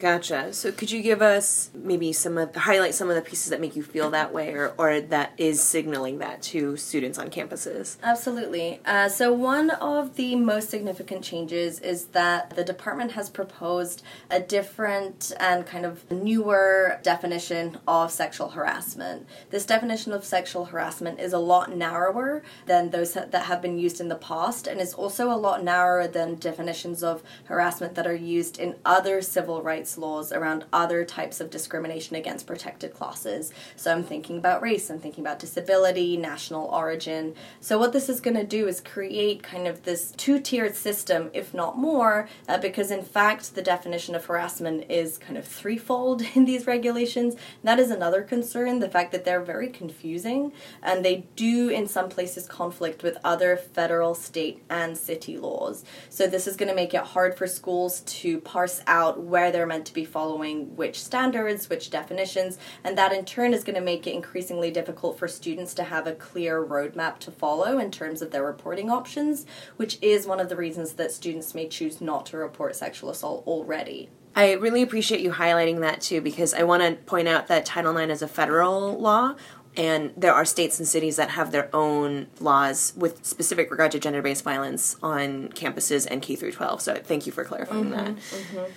Gotcha. 0.01 0.53
So 0.53 0.73
could 0.73 0.91
you 0.91 1.03
give 1.03 1.23
us 1.23 1.71
maybe 1.73 2.13
some 2.13 2.37
of 2.37 2.55
highlight 2.55 2.95
some 2.95 3.09
of 3.09 3.17
the 3.17 3.23
pieces 3.23 3.51
that 3.51 3.61
make 3.61 3.77
you 3.77 3.83
feel 3.83 4.11
that 4.11 4.35
way 4.35 4.53
or, 4.53 4.75
or 4.77 5.01
that 5.01 5.33
is 5.39 5.63
signaling 5.63 6.19
that 6.19 6.43
to 6.43 6.77
students 6.77 7.19
on 7.19 7.31
campuses? 7.31 7.97
Absolutely. 8.03 8.81
Uh, 8.85 9.09
so 9.09 9.33
one 9.33 9.71
of 9.71 10.17
the 10.17 10.37
most 10.37 10.69
significant 10.69 11.25
changes 11.25 11.79
is 11.79 12.07
that 12.07 12.51
the 12.51 12.65
department 12.65 13.13
has 13.13 13.31
proposed 13.31 14.03
a 14.31 14.41
different 14.41 15.33
and 15.39 15.65
kind 15.67 15.87
of 15.87 16.11
newer 16.11 16.99
definition 17.03 17.79
of 17.87 18.11
sexual 18.11 18.51
harassment. 18.51 19.27
This 19.51 19.65
definition 19.65 20.13
of 20.13 20.25
sexual 20.25 20.67
harassment 20.67 21.21
is 21.21 21.33
a 21.33 21.39
lot 21.39 21.75
narrower 21.75 22.43
than 22.67 22.91
those 22.91 23.15
that 23.15 23.33
have 23.35 23.63
been 23.63 23.79
used 23.79 24.01
in 24.01 24.09
the 24.09 24.17
past 24.17 24.67
and 24.67 24.81
is 24.81 24.93
also 24.93 25.31
a 25.31 25.37
lot 25.37 25.63
narrower 25.63 26.09
than 26.09 26.35
definitions 26.35 27.03
of 27.03 27.23
harassment 27.45 27.95
that 27.95 28.07
are 28.07 28.15
used 28.15 28.59
in 28.59 28.75
other 28.85 29.23
civil 29.23 29.63
rights 29.63 29.94
laws 29.99 30.33
around 30.33 30.65
other 30.73 31.05
types 31.05 31.41
of 31.41 31.51
discrimination 31.51 32.17
against 32.17 32.47
protected 32.47 32.95
classes. 32.95 33.53
So 33.77 33.93
I'm 33.93 34.03
thinking 34.03 34.39
about 34.39 34.63
race, 34.63 34.91
I'm 34.91 34.99
thinking 34.99 35.25
about 35.25 35.39
disability, 35.39 36.17
national 36.17 36.67
origin. 36.67 37.35
So 37.61 37.79
what 37.79 37.93
this 37.93 38.09
is 38.09 38.21
going 38.21 38.37
to 38.37 38.45
do 38.45 38.69
is 38.69 38.81
create 38.81 39.43
kind 39.43 39.67
of 39.67 39.85
this 39.85 40.13
two-tiered 40.17 40.77
system, 40.77 41.31
if 41.33 41.55
not 41.55 41.79
more, 41.79 42.29
uh, 42.49 42.59
because 42.59 42.91
in 42.91 43.03
fact 43.03 43.55
the 43.55 43.63
definition 43.63 44.15
of 44.15 44.25
harassment 44.25 44.91
is 44.91 45.19
kind 45.19 45.39
of 45.39 45.47
threefold 45.47 46.23
in 46.35 46.45
these 46.45 46.67
regulations. 46.67 47.35
That 47.63 47.79
is 47.79 47.91
another 47.91 48.23
concern, 48.23 48.81
the 48.81 48.89
fact 48.89 49.13
that 49.13 49.25
they're 49.25 49.43
very 49.43 49.69
confusing 49.69 50.53
and 50.83 51.05
they 51.05 51.27
do 51.37 51.69
in 51.69 51.87
some 51.87 52.09
places 52.09 52.47
conflict 52.47 53.03
with 53.03 53.19
other 53.25 53.57
federal, 53.57 54.15
state, 54.15 54.63
and 54.69 54.97
city 54.97 55.37
laws. 55.37 55.85
So 56.09 56.27
this 56.27 56.47
is 56.47 56.57
going 56.57 56.69
to 56.69 56.75
make 56.75 56.95
it 56.95 57.03
hard 57.03 57.37
for 57.37 57.47
schools 57.47 58.01
to 58.01 58.41
parse 58.41 58.83
out 58.87 59.23
where 59.23 59.51
they're 59.51 59.67
meant 59.75 59.87
to 59.87 59.93
be 59.93 60.05
following 60.05 60.77
which 60.77 61.03
standards, 61.03 61.69
which 61.69 61.91
definitions, 61.91 62.59
and 62.85 62.97
that 62.97 63.13
in 63.13 63.25
turn 63.25 63.53
is 63.53 63.65
going 63.65 63.75
to 63.75 63.81
make 63.81 64.07
it 64.07 64.15
increasingly 64.15 64.71
difficult 64.71 65.19
for 65.19 65.27
students 65.27 65.75
to 65.75 65.83
have 65.83 66.07
a 66.07 66.15
clear 66.15 66.65
roadmap 66.65 67.19
to 67.19 67.33
follow 67.33 67.77
in 67.79 67.91
terms 67.91 68.23
of 68.23 68.31
their 68.31 68.45
reporting 68.45 68.89
options, 68.89 69.45
which 69.77 69.99
is 70.01 70.29
one 70.29 70.39
of 70.39 70.49
the 70.49 70.55
reasons 70.55 70.93
that 70.93 71.11
students 71.11 71.57
may 71.57 71.67
choose 71.67 72.01
not 72.01 72.25
to 72.25 72.37
report 72.37 72.77
sexual 72.77 73.11
assault 73.11 73.45
already. 73.49 74.09
I 74.37 74.53
really 74.53 74.83
appreciate 74.83 75.21
you 75.21 75.33
highlighting 75.33 75.81
that 75.81 76.01
too 76.01 76.21
because 76.21 76.55
I 76.55 76.63
want 76.63 76.85
to 76.85 76.95
point 77.05 77.27
out 77.27 77.49
that 77.49 77.67
Title 77.67 77.97
IX 77.97 78.13
is 78.13 78.23
a 78.23 78.29
federal 78.29 78.97
law 78.97 79.35
and 79.77 80.13
there 80.17 80.33
are 80.33 80.45
states 80.45 80.79
and 80.79 80.87
cities 80.87 81.17
that 81.17 81.31
have 81.31 81.51
their 81.51 81.69
own 81.75 82.29
laws 82.41 82.93
with 82.97 83.25
specific 83.25 83.71
regard 83.71 83.91
to 83.93 83.99
gender-based 83.99 84.45
violence 84.45 84.97
on 85.03 85.49
campuses 85.49 86.07
and 86.09 86.23
K 86.23 86.37
through 86.37 86.53
12. 86.53 86.81
So 86.81 86.95
thank 86.95 87.27
you 87.27 87.33
for 87.33 87.45
clarifying 87.45 87.87
mm-hmm, 87.87 87.93
that. 87.93 88.17
Mm-hmm. 88.17 88.73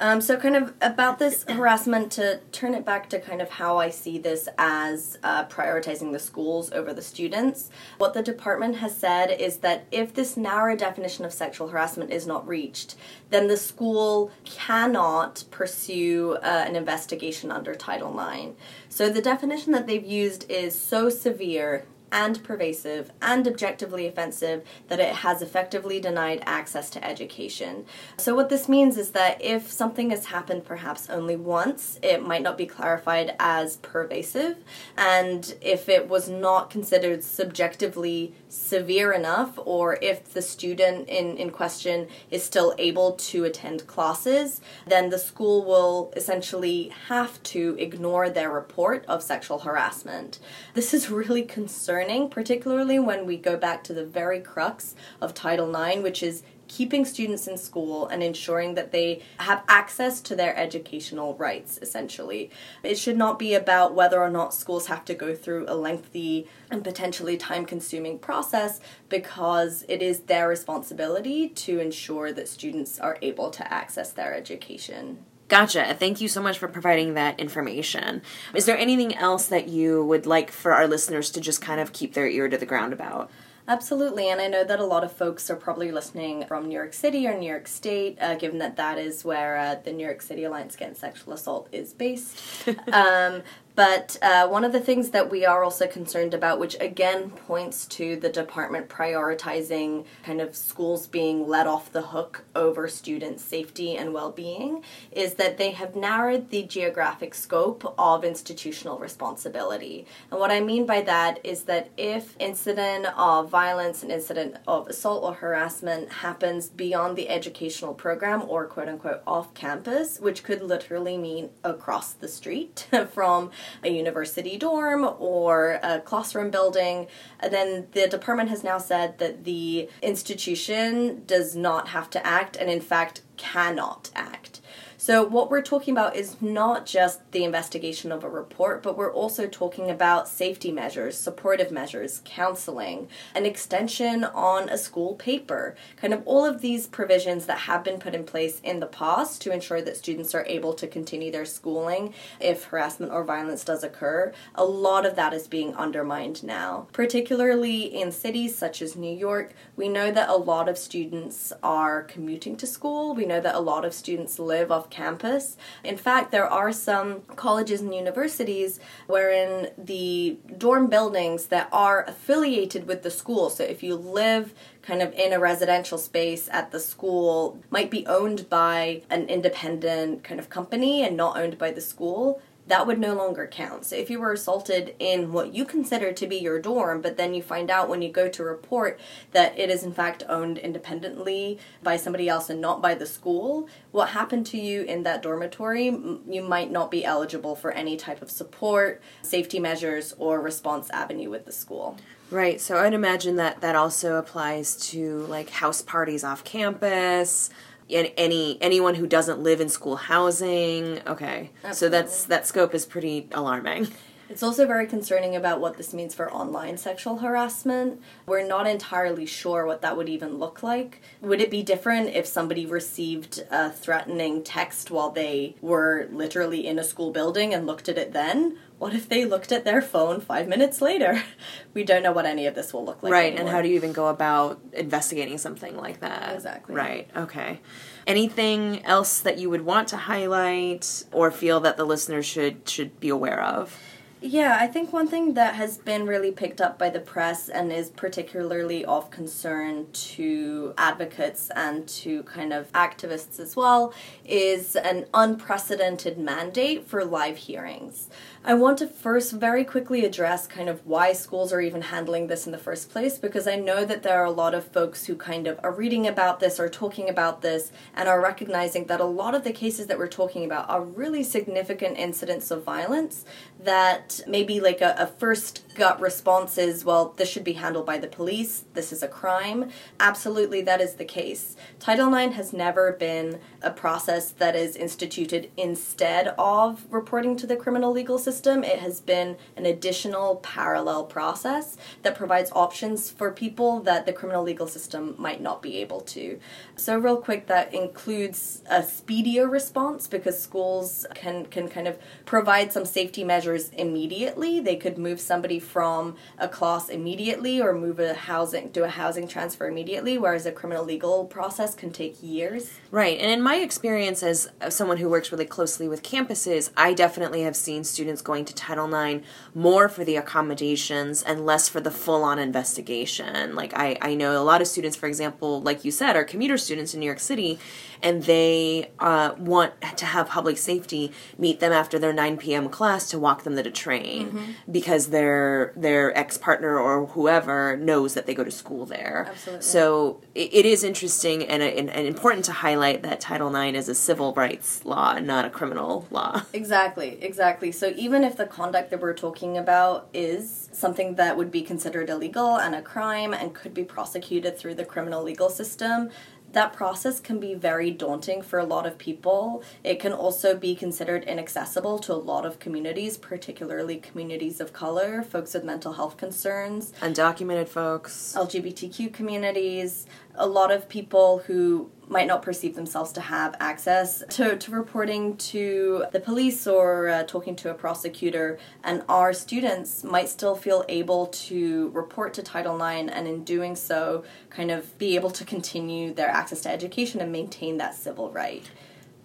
Um, 0.00 0.20
so, 0.20 0.36
kind 0.36 0.54
of 0.54 0.74
about 0.80 1.18
this 1.18 1.44
harassment, 1.48 2.12
to 2.12 2.40
turn 2.52 2.74
it 2.74 2.84
back 2.84 3.10
to 3.10 3.18
kind 3.18 3.42
of 3.42 3.50
how 3.50 3.78
I 3.78 3.90
see 3.90 4.18
this 4.18 4.48
as 4.56 5.18
uh, 5.24 5.46
prioritizing 5.46 6.12
the 6.12 6.20
schools 6.20 6.70
over 6.70 6.92
the 6.92 7.02
students, 7.02 7.70
what 7.98 8.14
the 8.14 8.22
department 8.22 8.76
has 8.76 8.96
said 8.96 9.30
is 9.40 9.58
that 9.58 9.86
if 9.90 10.14
this 10.14 10.36
narrow 10.36 10.76
definition 10.76 11.24
of 11.24 11.32
sexual 11.32 11.68
harassment 11.68 12.12
is 12.12 12.26
not 12.26 12.46
reached, 12.46 12.94
then 13.30 13.48
the 13.48 13.56
school 13.56 14.30
cannot 14.44 15.44
pursue 15.50 16.38
uh, 16.42 16.64
an 16.66 16.76
investigation 16.76 17.50
under 17.50 17.74
Title 17.74 18.16
IX. 18.18 18.52
So, 18.88 19.10
the 19.10 19.22
definition 19.22 19.72
that 19.72 19.88
they've 19.88 20.04
used 20.04 20.48
is 20.48 20.80
so 20.80 21.08
severe 21.08 21.84
and 22.12 22.42
pervasive 22.42 23.10
and 23.20 23.46
objectively 23.46 24.06
offensive 24.06 24.62
that 24.88 25.00
it 25.00 25.16
has 25.16 25.42
effectively 25.42 26.00
denied 26.00 26.42
access 26.46 26.90
to 26.90 27.04
education. 27.04 27.84
So, 28.16 28.34
what 28.34 28.48
this 28.48 28.68
means 28.68 28.96
is 28.96 29.10
that 29.10 29.42
if 29.42 29.70
something 29.70 30.10
has 30.10 30.26
happened 30.26 30.64
perhaps 30.64 31.08
only 31.10 31.36
once, 31.36 31.98
it 32.02 32.22
might 32.22 32.42
not 32.42 32.56
be 32.56 32.66
clarified 32.66 33.34
as 33.38 33.76
pervasive, 33.78 34.56
and 34.96 35.54
if 35.60 35.88
it 35.88 36.08
was 36.08 36.28
not 36.28 36.70
considered 36.70 37.22
subjectively 37.22 38.34
severe 38.48 39.12
enough, 39.12 39.58
or 39.64 39.98
if 40.00 40.32
the 40.32 40.42
student 40.42 41.08
in, 41.08 41.36
in 41.36 41.50
question 41.50 42.08
is 42.30 42.42
still 42.42 42.74
able 42.78 43.12
to 43.12 43.44
attend 43.44 43.86
classes, 43.86 44.60
then 44.86 45.10
the 45.10 45.18
school 45.18 45.64
will 45.64 46.12
essentially 46.16 46.92
have 47.08 47.42
to 47.42 47.76
ignore 47.78 48.30
their 48.30 48.50
report 48.50 49.04
of 49.06 49.22
sexual 49.22 49.60
harassment. 49.60 50.38
This 50.74 50.94
is 50.94 51.10
really 51.10 51.42
concerning, 51.42 52.30
particularly 52.30 52.98
when 52.98 53.26
we 53.26 53.36
go 53.36 53.56
back 53.56 53.84
to 53.84 53.94
the 53.94 54.04
very 54.04 54.40
crux 54.40 54.94
of 55.20 55.34
Title 55.34 55.74
IX, 55.74 56.02
which 56.02 56.22
is 56.22 56.42
keeping 56.68 57.04
students 57.04 57.46
in 57.46 57.56
school 57.56 58.06
and 58.06 58.22
ensuring 58.22 58.74
that 58.74 58.92
they 58.92 59.22
have 59.38 59.64
access 59.68 60.20
to 60.20 60.36
their 60.36 60.56
educational 60.56 61.34
rights, 61.34 61.78
essentially. 61.82 62.50
It 62.82 62.98
should 62.98 63.16
not 63.16 63.38
be 63.38 63.54
about 63.54 63.94
whether 63.94 64.20
or 64.20 64.30
not 64.30 64.54
schools 64.54 64.86
have 64.86 65.04
to 65.06 65.14
go 65.14 65.34
through 65.34 65.64
a 65.66 65.74
lengthy 65.74 66.46
and 66.70 66.84
potentially 66.84 67.36
time 67.36 67.64
consuming 67.64 68.18
process 68.18 68.80
because 69.08 69.84
it 69.88 70.02
is 70.02 70.20
their 70.20 70.48
responsibility 70.48 71.48
to 71.48 71.80
ensure 71.80 72.32
that 72.32 72.48
students 72.48 73.00
are 73.00 73.18
able 73.22 73.50
to 73.50 73.72
access 73.72 74.12
their 74.12 74.34
education. 74.34 75.24
Gotcha. 75.48 75.96
Thank 75.98 76.20
you 76.20 76.28
so 76.28 76.42
much 76.42 76.58
for 76.58 76.68
providing 76.68 77.14
that 77.14 77.40
information. 77.40 78.20
Is 78.54 78.66
there 78.66 78.76
anything 78.76 79.16
else 79.16 79.46
that 79.46 79.66
you 79.66 80.04
would 80.04 80.26
like 80.26 80.50
for 80.50 80.74
our 80.74 80.86
listeners 80.86 81.30
to 81.30 81.40
just 81.40 81.62
kind 81.62 81.80
of 81.80 81.94
keep 81.94 82.12
their 82.12 82.28
ear 82.28 82.50
to 82.50 82.58
the 82.58 82.66
ground 82.66 82.92
about? 82.92 83.30
Absolutely, 83.68 84.30
and 84.30 84.40
I 84.40 84.48
know 84.48 84.64
that 84.64 84.80
a 84.80 84.84
lot 84.84 85.04
of 85.04 85.12
folks 85.12 85.50
are 85.50 85.56
probably 85.56 85.92
listening 85.92 86.46
from 86.46 86.68
New 86.68 86.74
York 86.74 86.94
City 86.94 87.26
or 87.26 87.36
New 87.36 87.46
York 87.46 87.68
State, 87.68 88.16
uh, 88.18 88.34
given 88.34 88.56
that 88.60 88.76
that 88.76 88.96
is 88.96 89.26
where 89.26 89.58
uh, 89.58 89.74
the 89.84 89.92
New 89.92 90.06
York 90.06 90.22
City 90.22 90.44
Alliance 90.44 90.74
Against 90.74 91.02
Sexual 91.02 91.34
Assault 91.34 91.68
is 91.70 91.92
based. 91.92 92.66
um, 92.90 93.42
but 93.78 94.18
uh, 94.22 94.48
one 94.48 94.64
of 94.64 94.72
the 94.72 94.80
things 94.80 95.10
that 95.10 95.30
we 95.30 95.46
are 95.46 95.62
also 95.62 95.86
concerned 95.86 96.34
about, 96.34 96.58
which 96.58 96.76
again 96.80 97.30
points 97.30 97.86
to 97.86 98.16
the 98.16 98.28
department 98.28 98.88
prioritizing 98.88 100.04
kind 100.24 100.40
of 100.40 100.56
schools 100.56 101.06
being 101.06 101.46
let 101.46 101.68
off 101.68 101.92
the 101.92 102.02
hook 102.02 102.42
over 102.56 102.88
student 102.88 103.38
safety 103.38 103.96
and 103.96 104.12
well 104.12 104.32
being, 104.32 104.82
is 105.12 105.34
that 105.34 105.58
they 105.58 105.70
have 105.70 105.94
narrowed 105.94 106.50
the 106.50 106.64
geographic 106.64 107.36
scope 107.36 107.94
of 107.96 108.24
institutional 108.24 108.98
responsibility. 108.98 110.04
And 110.32 110.40
what 110.40 110.50
I 110.50 110.58
mean 110.58 110.84
by 110.84 111.00
that 111.02 111.38
is 111.44 111.62
that 111.62 111.90
if 111.96 112.34
incident 112.40 113.06
of 113.16 113.48
violence, 113.48 114.02
an 114.02 114.10
incident 114.10 114.56
of 114.66 114.88
assault 114.88 115.22
or 115.22 115.34
harassment 115.34 116.10
happens 116.14 116.68
beyond 116.68 117.14
the 117.14 117.28
educational 117.28 117.94
program 117.94 118.42
or 118.48 118.66
quote 118.66 118.88
unquote 118.88 119.22
off 119.24 119.54
campus, 119.54 120.18
which 120.18 120.42
could 120.42 120.62
literally 120.62 121.16
mean 121.16 121.50
across 121.62 122.12
the 122.12 122.26
street 122.26 122.88
from 123.12 123.52
a 123.82 123.90
university 123.90 124.56
dorm 124.56 125.08
or 125.18 125.80
a 125.82 126.00
classroom 126.00 126.50
building, 126.50 127.06
And 127.40 127.52
then 127.52 127.86
the 127.92 128.08
department 128.08 128.50
has 128.50 128.64
now 128.64 128.78
said 128.78 129.18
that 129.18 129.44
the 129.44 129.88
institution 130.02 131.22
does 131.26 131.54
not 131.54 131.88
have 131.88 132.10
to 132.10 132.26
act 132.26 132.56
and, 132.56 132.70
in 132.70 132.80
fact, 132.80 133.22
cannot 133.36 134.10
act. 134.14 134.60
So, 135.00 135.22
what 135.22 135.48
we're 135.48 135.62
talking 135.62 135.94
about 135.94 136.16
is 136.16 136.42
not 136.42 136.84
just 136.84 137.30
the 137.30 137.44
investigation 137.44 138.10
of 138.10 138.24
a 138.24 138.28
report, 138.28 138.82
but 138.82 138.98
we're 138.98 139.12
also 139.12 139.46
talking 139.46 139.92
about 139.92 140.26
safety 140.26 140.72
measures, 140.72 141.16
supportive 141.16 141.70
measures, 141.70 142.20
counseling, 142.24 143.06
an 143.32 143.46
extension 143.46 144.24
on 144.24 144.68
a 144.68 144.76
school 144.76 145.14
paper, 145.14 145.76
kind 145.98 146.12
of 146.12 146.26
all 146.26 146.44
of 146.44 146.62
these 146.62 146.88
provisions 146.88 147.46
that 147.46 147.58
have 147.58 147.84
been 147.84 148.00
put 148.00 148.12
in 148.12 148.24
place 148.24 148.58
in 148.64 148.80
the 148.80 148.86
past 148.86 149.40
to 149.42 149.52
ensure 149.52 149.80
that 149.80 149.96
students 149.96 150.34
are 150.34 150.44
able 150.46 150.74
to 150.74 150.88
continue 150.88 151.30
their 151.30 151.44
schooling 151.44 152.12
if 152.40 152.64
harassment 152.64 153.12
or 153.12 153.22
violence 153.22 153.62
does 153.62 153.84
occur. 153.84 154.32
A 154.56 154.64
lot 154.64 155.06
of 155.06 155.14
that 155.14 155.32
is 155.32 155.46
being 155.46 155.76
undermined 155.76 156.42
now, 156.42 156.88
particularly 156.92 157.82
in 157.82 158.10
cities 158.10 158.58
such 158.58 158.82
as 158.82 158.96
New 158.96 159.16
York. 159.16 159.52
We 159.76 159.88
know 159.88 160.10
that 160.10 160.28
a 160.28 160.34
lot 160.34 160.68
of 160.68 160.76
students 160.76 161.52
are 161.62 162.02
commuting 162.02 162.56
to 162.56 162.66
school, 162.66 163.14
we 163.14 163.26
know 163.26 163.40
that 163.40 163.54
a 163.54 163.60
lot 163.60 163.84
of 163.84 163.94
students 163.94 164.40
live 164.40 164.72
off 164.72 164.87
campus. 164.90 165.56
In 165.84 165.96
fact, 165.96 166.30
there 166.30 166.46
are 166.46 166.72
some 166.72 167.22
colleges 167.36 167.80
and 167.80 167.94
universities 167.94 168.80
wherein 169.06 169.70
the 169.76 170.38
dorm 170.56 170.88
buildings 170.88 171.46
that 171.46 171.68
are 171.72 172.04
affiliated 172.04 172.86
with 172.86 173.02
the 173.02 173.10
school, 173.10 173.50
so 173.50 173.64
if 173.64 173.82
you 173.82 173.94
live 173.94 174.54
kind 174.82 175.02
of 175.02 175.12
in 175.12 175.32
a 175.32 175.38
residential 175.38 175.98
space 175.98 176.48
at 176.50 176.70
the 176.70 176.80
school, 176.80 177.58
might 177.70 177.90
be 177.90 178.06
owned 178.06 178.48
by 178.48 179.02
an 179.10 179.26
independent 179.28 180.24
kind 180.24 180.40
of 180.40 180.48
company 180.48 181.02
and 181.02 181.16
not 181.16 181.36
owned 181.36 181.58
by 181.58 181.70
the 181.70 181.80
school 181.80 182.40
that 182.68 182.86
would 182.86 182.98
no 182.98 183.14
longer 183.14 183.46
count. 183.46 183.86
So 183.86 183.96
if 183.96 184.10
you 184.10 184.20
were 184.20 184.32
assaulted 184.32 184.94
in 184.98 185.32
what 185.32 185.54
you 185.54 185.64
consider 185.64 186.12
to 186.12 186.26
be 186.26 186.36
your 186.36 186.60
dorm, 186.60 187.00
but 187.00 187.16
then 187.16 187.34
you 187.34 187.42
find 187.42 187.70
out 187.70 187.88
when 187.88 188.02
you 188.02 188.10
go 188.10 188.28
to 188.28 188.44
report 188.44 189.00
that 189.32 189.58
it 189.58 189.70
is 189.70 189.82
in 189.82 189.92
fact 189.92 190.22
owned 190.28 190.58
independently 190.58 191.58
by 191.82 191.96
somebody 191.96 192.28
else 192.28 192.50
and 192.50 192.60
not 192.60 192.82
by 192.82 192.94
the 192.94 193.06
school, 193.06 193.68
what 193.90 194.10
happened 194.10 194.46
to 194.46 194.58
you 194.58 194.82
in 194.82 195.02
that 195.02 195.22
dormitory, 195.22 195.86
you 195.86 196.42
might 196.42 196.70
not 196.70 196.90
be 196.90 197.04
eligible 197.04 197.56
for 197.56 197.72
any 197.72 197.96
type 197.96 198.20
of 198.20 198.30
support, 198.30 199.00
safety 199.22 199.58
measures, 199.58 200.14
or 200.18 200.40
response 200.40 200.90
avenue 200.90 201.30
with 201.30 201.46
the 201.46 201.52
school. 201.52 201.96
Right. 202.30 202.60
So 202.60 202.76
I'd 202.76 202.92
imagine 202.92 203.36
that 203.36 203.62
that 203.62 203.74
also 203.74 204.16
applies 204.16 204.76
to 204.90 205.20
like 205.20 205.48
house 205.48 205.80
parties 205.80 206.24
off 206.24 206.44
campus, 206.44 207.48
any 207.90 208.58
anyone 208.60 208.94
who 208.94 209.06
doesn't 209.06 209.42
live 209.42 209.60
in 209.60 209.68
school 209.68 209.96
housing. 209.96 211.00
Okay, 211.06 211.50
Absolutely. 211.64 211.74
so 211.74 211.88
that's 211.88 212.24
that 212.24 212.46
scope 212.46 212.74
is 212.74 212.86
pretty 212.86 213.28
alarming. 213.32 213.88
It's 214.30 214.42
also 214.42 214.66
very 214.66 214.86
concerning 214.86 215.34
about 215.36 215.58
what 215.58 215.78
this 215.78 215.94
means 215.94 216.14
for 216.14 216.30
online 216.30 216.76
sexual 216.76 217.18
harassment. 217.18 218.02
We're 218.26 218.46
not 218.46 218.66
entirely 218.66 219.24
sure 219.24 219.64
what 219.64 219.80
that 219.80 219.96
would 219.96 220.08
even 220.10 220.36
look 220.36 220.62
like. 220.62 221.00
Would 221.22 221.40
it 221.40 221.50
be 221.50 221.62
different 221.62 222.10
if 222.14 222.26
somebody 222.26 222.66
received 222.66 223.42
a 223.50 223.70
threatening 223.70 224.42
text 224.42 224.90
while 224.90 225.10
they 225.10 225.56
were 225.62 226.08
literally 226.12 226.66
in 226.66 226.78
a 226.78 226.84
school 226.84 227.10
building 227.10 227.54
and 227.54 227.66
looked 227.66 227.88
at 227.88 227.96
it 227.96 228.12
then? 228.12 228.58
What 228.78 228.94
if 228.94 229.08
they 229.08 229.24
looked 229.24 229.50
at 229.52 229.64
their 229.64 229.82
phone 229.82 230.20
five 230.20 230.48
minutes 230.48 230.80
later? 230.80 231.22
We 231.74 231.84
don't 231.84 232.02
know 232.02 232.10
what 232.10 232.26
any 232.26 232.46
of 232.46 232.56
this 232.56 232.72
will 232.72 232.84
look 232.84 233.04
like. 233.04 233.12
right, 233.12 233.26
anymore. 233.26 233.40
and 233.40 233.48
how 233.50 233.62
do 233.62 233.68
you 233.68 233.76
even 233.76 233.92
go 233.92 234.08
about 234.08 234.60
investigating 234.72 235.38
something 235.38 235.76
like 235.76 236.00
that? 236.00 236.34
Exactly. 236.34 236.74
Right, 236.74 237.08
okay. 237.14 237.60
Anything 238.04 238.84
else 238.84 239.20
that 239.20 239.38
you 239.38 239.48
would 239.48 239.64
want 239.64 239.86
to 239.88 239.96
highlight 239.96 241.04
or 241.12 241.30
feel 241.30 241.60
that 241.60 241.76
the 241.76 241.84
listeners 241.84 242.26
should 242.26 242.68
should 242.68 242.98
be 242.98 243.10
aware 243.10 243.40
of? 243.40 243.78
Yeah, 244.20 244.56
I 244.60 244.66
think 244.66 244.92
one 244.92 245.06
thing 245.06 245.34
that 245.34 245.54
has 245.54 245.78
been 245.78 246.04
really 246.04 246.32
picked 246.32 246.60
up 246.60 246.76
by 246.76 246.90
the 246.90 246.98
press 246.98 247.48
and 247.48 247.70
is 247.70 247.90
particularly 247.90 248.84
of 248.84 249.12
concern 249.12 249.86
to 249.92 250.74
advocates 250.76 251.50
and 251.54 251.86
to 251.88 252.24
kind 252.24 252.52
of 252.52 252.72
activists 252.72 253.38
as 253.38 253.54
well 253.54 253.94
is 254.24 254.74
an 254.74 255.06
unprecedented 255.14 256.18
mandate 256.18 256.88
for 256.88 257.04
live 257.04 257.36
hearings. 257.36 258.08
I 258.48 258.54
want 258.54 258.78
to 258.78 258.86
first 258.86 259.32
very 259.32 259.62
quickly 259.62 260.06
address 260.06 260.46
kind 260.46 260.70
of 260.70 260.86
why 260.86 261.12
schools 261.12 261.52
are 261.52 261.60
even 261.60 261.82
handling 261.82 262.28
this 262.28 262.46
in 262.46 262.52
the 262.52 262.56
first 262.56 262.88
place 262.88 263.18
because 263.18 263.46
I 263.46 263.56
know 263.56 263.84
that 263.84 264.02
there 264.02 264.18
are 264.18 264.24
a 264.24 264.30
lot 264.30 264.54
of 264.54 264.64
folks 264.64 265.04
who 265.04 265.16
kind 265.16 265.46
of 265.46 265.60
are 265.62 265.70
reading 265.70 266.06
about 266.06 266.40
this 266.40 266.58
or 266.58 266.66
talking 266.70 267.10
about 267.10 267.42
this 267.42 267.70
and 267.94 268.08
are 268.08 268.22
recognizing 268.22 268.86
that 268.86 269.02
a 269.02 269.04
lot 269.04 269.34
of 269.34 269.44
the 269.44 269.52
cases 269.52 269.86
that 269.88 269.98
we're 269.98 270.06
talking 270.06 270.46
about 270.46 270.70
are 270.70 270.80
really 270.80 271.22
significant 271.22 271.98
incidents 271.98 272.50
of 272.50 272.64
violence 272.64 273.26
that 273.62 274.22
maybe 274.26 274.60
like 274.60 274.80
a, 274.80 274.94
a 274.96 275.06
first 275.06 275.67
gut 275.78 276.00
response 276.00 276.58
is, 276.58 276.84
well, 276.84 277.14
this 277.16 277.30
should 277.30 277.44
be 277.44 277.52
handled 277.52 277.86
by 277.86 277.98
the 277.98 278.08
police, 278.08 278.64
this 278.74 278.92
is 278.92 279.00
a 279.00 279.06
crime. 279.06 279.70
Absolutely, 280.00 280.60
that 280.62 280.80
is 280.80 280.94
the 280.94 281.04
case. 281.04 281.54
Title 281.78 282.12
IX 282.12 282.34
has 282.34 282.52
never 282.52 282.90
been 282.90 283.38
a 283.62 283.70
process 283.70 284.32
that 284.32 284.56
is 284.56 284.74
instituted 284.74 285.52
instead 285.56 286.34
of 286.36 286.84
reporting 286.90 287.36
to 287.36 287.46
the 287.46 287.54
criminal 287.54 287.92
legal 287.92 288.18
system. 288.18 288.64
It 288.64 288.80
has 288.80 289.00
been 289.00 289.36
an 289.56 289.66
additional 289.66 290.36
parallel 290.36 291.04
process 291.04 291.76
that 292.02 292.16
provides 292.16 292.50
options 292.56 293.08
for 293.08 293.30
people 293.30 293.78
that 293.82 294.04
the 294.04 294.12
criminal 294.12 294.42
legal 294.42 294.66
system 294.66 295.14
might 295.16 295.40
not 295.40 295.62
be 295.62 295.76
able 295.76 296.00
to. 296.00 296.40
So, 296.78 296.98
real 296.98 297.16
quick, 297.16 297.46
that 297.48 297.74
includes 297.74 298.62
a 298.70 298.82
speedier 298.82 299.48
response 299.48 300.06
because 300.06 300.40
schools 300.40 301.06
can, 301.14 301.46
can 301.46 301.68
kind 301.68 301.88
of 301.88 301.98
provide 302.24 302.72
some 302.72 302.84
safety 302.84 303.24
measures 303.24 303.68
immediately. 303.70 304.60
They 304.60 304.76
could 304.76 304.96
move 304.96 305.20
somebody 305.20 305.58
from 305.58 306.16
a 306.38 306.48
class 306.48 306.88
immediately 306.88 307.60
or 307.60 307.74
move 307.74 307.98
a 307.98 308.14
housing 308.14 308.68
do 308.68 308.84
a 308.84 308.88
housing 308.88 309.26
transfer 309.26 309.66
immediately 309.66 310.18
whereas 310.18 310.46
a 310.46 310.52
criminal 310.52 310.84
legal 310.84 311.24
process 311.24 311.74
can 311.74 311.90
take 311.90 312.22
years 312.22 312.78
Right. 312.90 313.18
And 313.18 313.30
in 313.30 313.42
my 313.42 313.56
experience 313.56 314.22
as 314.22 314.48
someone 314.70 314.96
who 314.96 315.10
works 315.10 315.30
really 315.30 315.44
closely 315.44 315.88
with 315.88 316.02
campuses, 316.02 316.70
I 316.74 316.94
definitely 316.94 317.42
have 317.42 317.54
seen 317.54 317.84
students 317.84 318.22
going 318.22 318.46
to 318.46 318.54
Title 318.54 318.92
IX 318.92 319.24
more 319.54 319.90
for 319.90 320.04
the 320.04 320.16
accommodations 320.16 321.22
and 321.22 321.44
less 321.44 321.68
for 321.68 321.80
the 321.80 321.90
full 321.90 322.24
on 322.24 322.38
investigation. 322.38 323.54
Like, 323.54 323.76
I, 323.76 323.98
I 324.00 324.14
know 324.14 324.40
a 324.40 324.42
lot 324.42 324.62
of 324.62 324.68
students, 324.68 324.96
for 324.96 325.06
example, 325.06 325.60
like 325.60 325.84
you 325.84 325.90
said, 325.90 326.16
are 326.16 326.24
commuter 326.24 326.56
students 326.56 326.67
in 326.76 327.00
New 327.00 327.06
York 327.06 327.20
City, 327.20 327.58
and 328.02 328.24
they 328.24 328.90
uh, 328.98 329.34
want 329.38 329.72
to 329.96 330.04
have 330.04 330.28
public 330.28 330.58
safety 330.58 331.12
meet 331.38 331.60
them 331.60 331.72
after 331.72 331.98
their 331.98 332.12
9 332.12 332.36
p.m. 332.36 332.68
class 332.68 333.08
to 333.10 333.18
walk 333.18 333.44
them 333.44 333.56
to 333.56 333.62
the 333.62 333.70
train 333.70 334.56
because 334.70 335.08
their 335.08 335.72
their 335.76 336.16
ex 336.16 336.36
partner 336.36 336.78
or 336.78 337.06
whoever 337.06 337.76
knows 337.76 338.14
that 338.14 338.26
they 338.26 338.34
go 338.34 338.44
to 338.44 338.50
school 338.50 338.86
there. 338.86 339.26
Absolutely. 339.28 339.62
So 339.62 340.20
it, 340.34 340.54
it 340.54 340.66
is 340.66 340.84
interesting 340.84 341.44
and, 341.44 341.62
and, 341.62 341.90
and 341.90 342.06
important 342.06 342.44
to 342.46 342.52
highlight 342.52 343.02
that 343.02 343.20
Title 343.20 343.54
IX 343.54 343.76
is 343.76 343.88
a 343.88 343.94
civil 343.94 344.32
rights 344.34 344.84
law 344.84 345.14
and 345.14 345.26
not 345.26 345.44
a 345.44 345.50
criminal 345.50 346.06
law. 346.10 346.42
Exactly, 346.58 347.18
exactly. 347.22 347.70
So 347.70 347.92
even 347.96 348.24
if 348.24 348.36
the 348.36 348.44
conduct 348.44 348.90
that 348.90 349.00
we're 349.00 349.14
talking 349.14 349.56
about 349.56 350.08
is 350.12 350.68
something 350.72 351.14
that 351.14 351.36
would 351.36 351.50
be 351.50 351.62
considered 351.62 352.10
illegal 352.10 352.56
and 352.56 352.74
a 352.74 352.82
crime 352.82 353.32
and 353.32 353.54
could 353.54 353.72
be 353.72 353.84
prosecuted 353.84 354.58
through 354.58 354.74
the 354.74 354.84
criminal 354.84 355.22
legal 355.22 355.50
system, 355.50 356.10
that 356.52 356.72
process 356.72 357.20
can 357.20 357.38
be 357.38 357.54
very 357.54 357.90
daunting 357.90 358.42
for 358.42 358.58
a 358.58 358.64
lot 358.64 358.86
of 358.86 358.98
people. 358.98 359.62
It 359.84 360.00
can 360.00 360.12
also 360.12 360.56
be 360.56 360.74
considered 360.74 361.24
inaccessible 361.24 361.98
to 362.00 362.12
a 362.12 362.14
lot 362.14 362.46
of 362.46 362.58
communities, 362.58 363.16
particularly 363.16 363.96
communities 363.96 364.60
of 364.60 364.72
color, 364.72 365.22
folks 365.22 365.54
with 365.54 365.64
mental 365.64 365.94
health 365.94 366.16
concerns, 366.16 366.92
Undocumented 367.00 367.68
folks. 367.68 368.34
LGBTQ 368.36 369.12
communities, 369.12 370.06
a 370.34 370.46
lot 370.46 370.70
of 370.70 370.88
people 370.88 371.38
who 371.46 371.90
might 372.08 372.26
not 372.26 372.42
perceive 372.42 372.74
themselves 372.74 373.12
to 373.12 373.20
have 373.20 373.54
access 373.60 374.22
to, 374.30 374.56
to 374.56 374.70
reporting 374.70 375.36
to 375.36 376.04
the 376.12 376.20
police 376.20 376.66
or 376.66 377.08
uh, 377.08 377.22
talking 377.24 377.54
to 377.56 377.70
a 377.70 377.74
prosecutor, 377.74 378.58
and 378.82 379.02
our 379.08 379.32
students 379.32 380.04
might 380.04 380.28
still 380.28 380.56
feel 380.56 380.84
able 380.88 381.26
to 381.28 381.90
report 381.90 382.34
to 382.34 382.42
Title 382.42 382.76
IX 382.76 383.10
and 383.10 383.26
in 383.26 383.44
doing 383.44 383.76
so, 383.76 384.24
kind 384.50 384.70
of 384.70 384.96
be 384.98 385.14
able 385.14 385.30
to 385.30 385.44
continue 385.44 386.12
their 386.12 386.28
access 386.28 386.60
to 386.62 386.70
education 386.70 387.20
and 387.20 387.30
maintain 387.30 387.76
that 387.78 387.94
civil 387.94 388.30
right. 388.30 388.70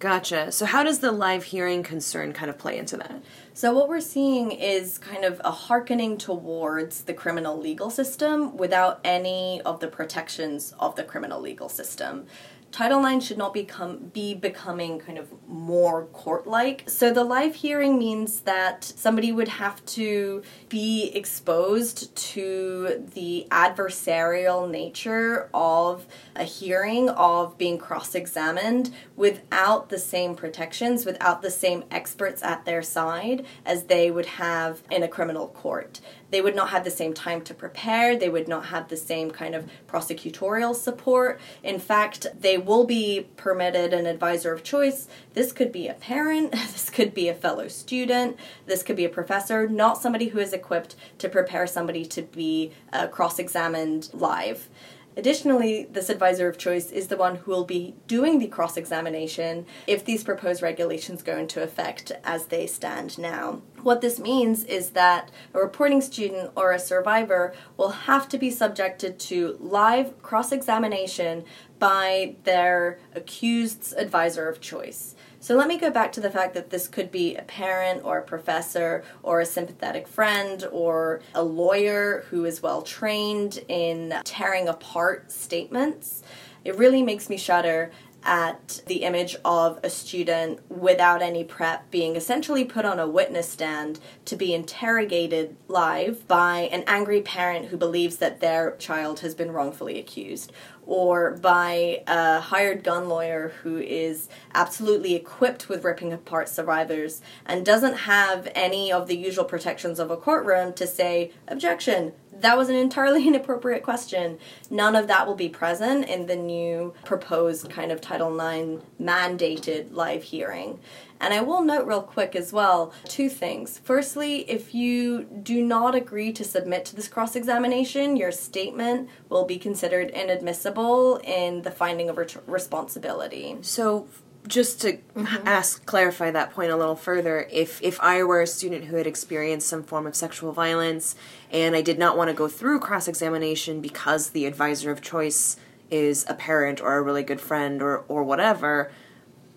Gotcha. 0.04 0.52
So 0.52 0.66
how 0.66 0.82
does 0.82 0.98
the 0.98 1.12
live 1.12 1.44
hearing 1.44 1.82
concern 1.82 2.34
kind 2.34 2.50
of 2.50 2.58
play 2.58 2.76
into 2.76 2.96
that? 2.98 3.22
So, 3.54 3.72
what 3.72 3.88
we're 3.88 4.00
seeing 4.00 4.50
is 4.50 4.98
kind 4.98 5.24
of 5.24 5.40
a 5.44 5.50
hearkening 5.50 6.18
towards 6.18 7.04
the 7.04 7.14
criminal 7.14 7.56
legal 7.58 7.88
system 7.88 8.56
without 8.56 9.00
any 9.02 9.62
of 9.62 9.80
the 9.80 9.86
protections 9.86 10.74
of 10.78 10.96
the 10.96 11.04
criminal 11.04 11.40
legal 11.40 11.70
system. 11.70 12.26
Title 12.74 13.06
IX 13.06 13.24
should 13.24 13.38
not 13.38 13.54
become 13.54 14.10
be 14.12 14.34
becoming 14.34 14.98
kind 14.98 15.16
of 15.16 15.28
more 15.46 16.06
court-like. 16.06 16.90
So 16.90 17.12
the 17.12 17.22
live 17.22 17.54
hearing 17.54 18.00
means 18.00 18.40
that 18.40 18.82
somebody 18.82 19.30
would 19.30 19.46
have 19.46 19.86
to 19.86 20.42
be 20.68 21.12
exposed 21.14 22.16
to 22.16 23.08
the 23.14 23.46
adversarial 23.52 24.68
nature 24.68 25.50
of 25.54 26.08
a 26.34 26.42
hearing, 26.42 27.10
of 27.10 27.56
being 27.56 27.78
cross-examined 27.78 28.90
without 29.14 29.88
the 29.88 29.98
same 29.98 30.34
protections, 30.34 31.06
without 31.06 31.42
the 31.42 31.52
same 31.52 31.84
experts 31.92 32.42
at 32.42 32.64
their 32.64 32.82
side 32.82 33.46
as 33.64 33.84
they 33.84 34.10
would 34.10 34.26
have 34.26 34.82
in 34.90 35.04
a 35.04 35.08
criminal 35.08 35.46
court 35.46 36.00
they 36.34 36.40
would 36.40 36.56
not 36.56 36.70
have 36.70 36.82
the 36.82 36.90
same 36.90 37.14
time 37.14 37.42
to 37.42 37.54
prepare, 37.54 38.16
they 38.16 38.28
would 38.28 38.48
not 38.48 38.66
have 38.66 38.88
the 38.88 38.96
same 38.96 39.30
kind 39.30 39.54
of 39.54 39.70
prosecutorial 39.86 40.74
support. 40.74 41.40
In 41.62 41.78
fact, 41.78 42.26
they 42.36 42.58
will 42.64 42.84
be 42.84 43.26
permitted 43.36 43.92
an 43.92 44.06
advisor 44.06 44.52
of 44.52 44.62
choice. 44.62 45.08
This 45.34 45.52
could 45.52 45.72
be 45.72 45.88
a 45.88 45.94
parent, 45.94 46.52
this 46.52 46.90
could 46.90 47.14
be 47.14 47.28
a 47.28 47.34
fellow 47.34 47.68
student, 47.68 48.36
this 48.66 48.82
could 48.82 48.96
be 48.96 49.04
a 49.04 49.10
professor, 49.10 49.68
not 49.68 50.00
somebody 50.00 50.28
who 50.28 50.38
is 50.38 50.52
equipped 50.52 50.96
to 51.18 51.28
prepare 51.28 51.66
somebody 51.66 52.04
to 52.06 52.22
be 52.22 52.72
uh, 52.92 53.08
cross 53.08 53.38
examined 53.38 54.08
live. 54.12 54.68
Additionally, 55.16 55.84
this 55.84 56.08
advisor 56.08 56.48
of 56.48 56.58
choice 56.58 56.90
is 56.90 57.06
the 57.06 57.16
one 57.16 57.36
who 57.36 57.50
will 57.50 57.64
be 57.64 57.94
doing 58.08 58.38
the 58.38 58.48
cross 58.48 58.76
examination 58.76 59.64
if 59.86 60.04
these 60.04 60.24
proposed 60.24 60.60
regulations 60.60 61.22
go 61.22 61.36
into 61.38 61.62
effect 61.62 62.10
as 62.24 62.46
they 62.46 62.66
stand 62.66 63.16
now. 63.16 63.62
What 63.82 64.00
this 64.00 64.18
means 64.18 64.64
is 64.64 64.90
that 64.90 65.30
a 65.52 65.60
reporting 65.60 66.00
student 66.00 66.50
or 66.56 66.72
a 66.72 66.80
survivor 66.80 67.54
will 67.76 67.90
have 67.90 68.28
to 68.30 68.38
be 68.38 68.50
subjected 68.50 69.18
to 69.20 69.56
live 69.60 70.20
cross 70.22 70.50
examination 70.50 71.44
by 71.84 72.34
their 72.44 72.98
accused's 73.14 73.92
advisor 73.92 74.48
of 74.48 74.58
choice. 74.58 75.14
So 75.38 75.54
let 75.54 75.68
me 75.68 75.76
go 75.76 75.90
back 75.90 76.12
to 76.12 76.20
the 76.22 76.30
fact 76.30 76.54
that 76.54 76.70
this 76.70 76.88
could 76.88 77.10
be 77.10 77.36
a 77.36 77.42
parent 77.42 78.02
or 78.04 78.16
a 78.16 78.22
professor 78.22 79.04
or 79.22 79.40
a 79.40 79.44
sympathetic 79.44 80.08
friend 80.08 80.66
or 80.72 81.20
a 81.34 81.42
lawyer 81.42 82.24
who 82.30 82.46
is 82.46 82.62
well 82.62 82.80
trained 82.80 83.62
in 83.68 84.14
tearing 84.24 84.66
apart 84.66 85.30
statements. 85.30 86.22
It 86.64 86.74
really 86.78 87.02
makes 87.02 87.28
me 87.28 87.36
shudder 87.36 87.90
at 88.24 88.80
the 88.86 89.02
image 89.02 89.36
of 89.44 89.78
a 89.82 89.90
student 89.90 90.58
without 90.70 91.20
any 91.20 91.44
prep 91.44 91.90
being 91.90 92.16
essentially 92.16 92.64
put 92.64 92.84
on 92.84 92.98
a 92.98 93.06
witness 93.06 93.48
stand 93.48 94.00
to 94.24 94.34
be 94.34 94.54
interrogated 94.54 95.54
live 95.68 96.26
by 96.26 96.60
an 96.72 96.82
angry 96.86 97.20
parent 97.20 97.66
who 97.66 97.76
believes 97.76 98.16
that 98.16 98.40
their 98.40 98.72
child 98.76 99.20
has 99.20 99.34
been 99.34 99.52
wrongfully 99.52 99.98
accused 99.98 100.52
or 100.86 101.32
by 101.32 102.02
a 102.06 102.40
hired 102.40 102.84
gun 102.84 103.08
lawyer 103.08 103.52
who 103.62 103.78
is 103.78 104.28
absolutely 104.54 105.14
equipped 105.14 105.68
with 105.68 105.84
ripping 105.84 106.12
apart 106.12 106.48
survivors 106.48 107.20
and 107.46 107.64
doesn't 107.64 107.94
have 107.94 108.48
any 108.54 108.92
of 108.92 109.06
the 109.06 109.16
usual 109.16 109.44
protections 109.44 109.98
of 109.98 110.10
a 110.10 110.16
courtroom 110.16 110.72
to 110.74 110.86
say, 110.86 111.32
objection, 111.48 112.12
that 112.40 112.56
was 112.56 112.68
an 112.68 112.76
entirely 112.76 113.26
inappropriate 113.28 113.82
question. 113.82 114.38
None 114.70 114.96
of 114.96 115.08
that 115.08 115.26
will 115.26 115.34
be 115.34 115.48
present 115.48 116.08
in 116.08 116.26
the 116.26 116.36
new 116.36 116.94
proposed 117.04 117.70
kind 117.70 117.92
of 117.92 118.00
Title 118.00 118.34
IX 118.34 118.82
mandated 119.00 119.92
live 119.92 120.22
hearing. 120.22 120.80
And 121.20 121.32
I 121.32 121.40
will 121.40 121.62
note 121.62 121.86
real 121.86 122.02
quick 122.02 122.36
as 122.36 122.52
well 122.52 122.92
two 123.04 123.28
things. 123.30 123.80
Firstly, 123.82 124.48
if 124.50 124.74
you 124.74 125.24
do 125.24 125.64
not 125.64 125.94
agree 125.94 126.32
to 126.32 126.44
submit 126.44 126.84
to 126.86 126.96
this 126.96 127.08
cross 127.08 127.36
examination, 127.36 128.16
your 128.16 128.32
statement 128.32 129.08
will 129.28 129.44
be 129.44 129.56
considered 129.56 130.10
inadmissible 130.10 131.16
in 131.24 131.62
the 131.62 131.70
finding 131.70 132.10
of 132.10 132.18
ret- 132.18 132.36
responsibility. 132.46 133.56
So 133.62 134.06
just 134.46 134.80
to 134.82 134.98
mm-hmm. 135.16 135.48
ask 135.48 135.84
clarify 135.86 136.30
that 136.30 136.50
point 136.50 136.70
a 136.70 136.76
little 136.76 136.96
further 136.96 137.46
if 137.50 137.80
if 137.82 137.98
i 138.00 138.22
were 138.22 138.42
a 138.42 138.46
student 138.46 138.84
who 138.84 138.96
had 138.96 139.06
experienced 139.06 139.66
some 139.66 139.82
form 139.82 140.06
of 140.06 140.14
sexual 140.14 140.52
violence 140.52 141.16
and 141.50 141.74
i 141.74 141.80
did 141.80 141.98
not 141.98 142.16
want 142.16 142.28
to 142.28 142.34
go 142.34 142.48
through 142.48 142.78
cross 142.78 143.08
examination 143.08 143.80
because 143.80 144.30
the 144.30 144.44
advisor 144.46 144.90
of 144.90 145.00
choice 145.00 145.56
is 145.90 146.24
a 146.28 146.34
parent 146.34 146.80
or 146.80 146.96
a 146.96 147.02
really 147.02 147.22
good 147.22 147.40
friend 147.40 147.80
or 147.82 148.04
or 148.08 148.22
whatever 148.22 148.92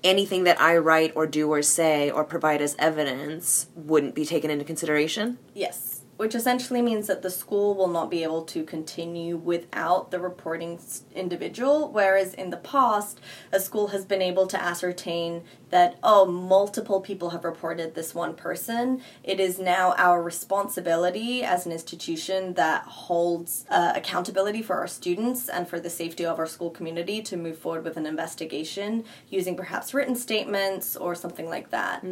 anything 0.04 0.46
that 0.46 0.60
i 0.62 0.78
write 0.78 1.12
or 1.16 1.28
do 1.28 1.50
or 1.50 1.62
say 1.62 2.10
or 2.10 2.24
provide 2.24 2.62
as 2.62 2.76
evidence 2.80 3.68
wouldn't 3.76 4.16
be 4.16 4.26
taken 4.26 4.50
into 4.50 4.64
consideration 4.64 5.38
Yes. 5.54 5.97
Which 6.18 6.34
essentially 6.36 6.82
means 6.82 7.08
that 7.08 7.22
the 7.22 7.30
school 7.30 7.76
will 7.76 7.88
not 7.88 8.10
be 8.10 8.24
able 8.24 8.42
to 8.46 8.64
continue 8.64 9.38
without 9.38 10.12
the 10.12 10.20
reporting 10.20 10.80
individual, 11.16 11.92
whereas 11.92 12.34
in 12.34 12.50
the 12.50 12.58
past, 12.58 13.20
a 13.52 13.60
school 13.60 13.88
has 13.90 14.04
been 14.04 14.22
able 14.22 14.48
to 14.48 14.62
ascertain 14.62 15.44
that, 15.70 15.98
oh, 16.02 16.26
multiple 16.26 17.02
people 17.02 17.32
have 17.32 17.44
reported 17.44 17.94
this 17.94 18.16
one 18.16 18.34
person. 18.34 19.02
It 19.24 19.40
is 19.40 19.60
now 19.60 19.94
our 19.98 20.24
responsibility 20.24 21.44
as 21.44 21.66
an 21.66 21.72
institution 21.72 22.54
that 22.56 22.84
holds 22.84 23.66
uh, 23.70 23.94
accountability 23.96 24.62
for 24.64 24.78
our 24.78 24.88
students 24.88 25.50
and 25.50 25.68
for 25.68 25.80
the 25.80 25.90
safety 25.90 26.26
of 26.26 26.40
our 26.40 26.48
school 26.48 26.70
community 26.72 27.22
to 27.24 27.38
move 27.38 27.58
forward 27.58 27.84
with 27.84 27.98
an 27.98 28.06
investigation 28.06 29.04
using 29.30 29.56
perhaps 29.56 29.94
written 29.94 30.16
statements 30.16 30.96
or 30.96 31.14
something 31.14 31.48
like 31.48 31.70
that. 31.70 32.04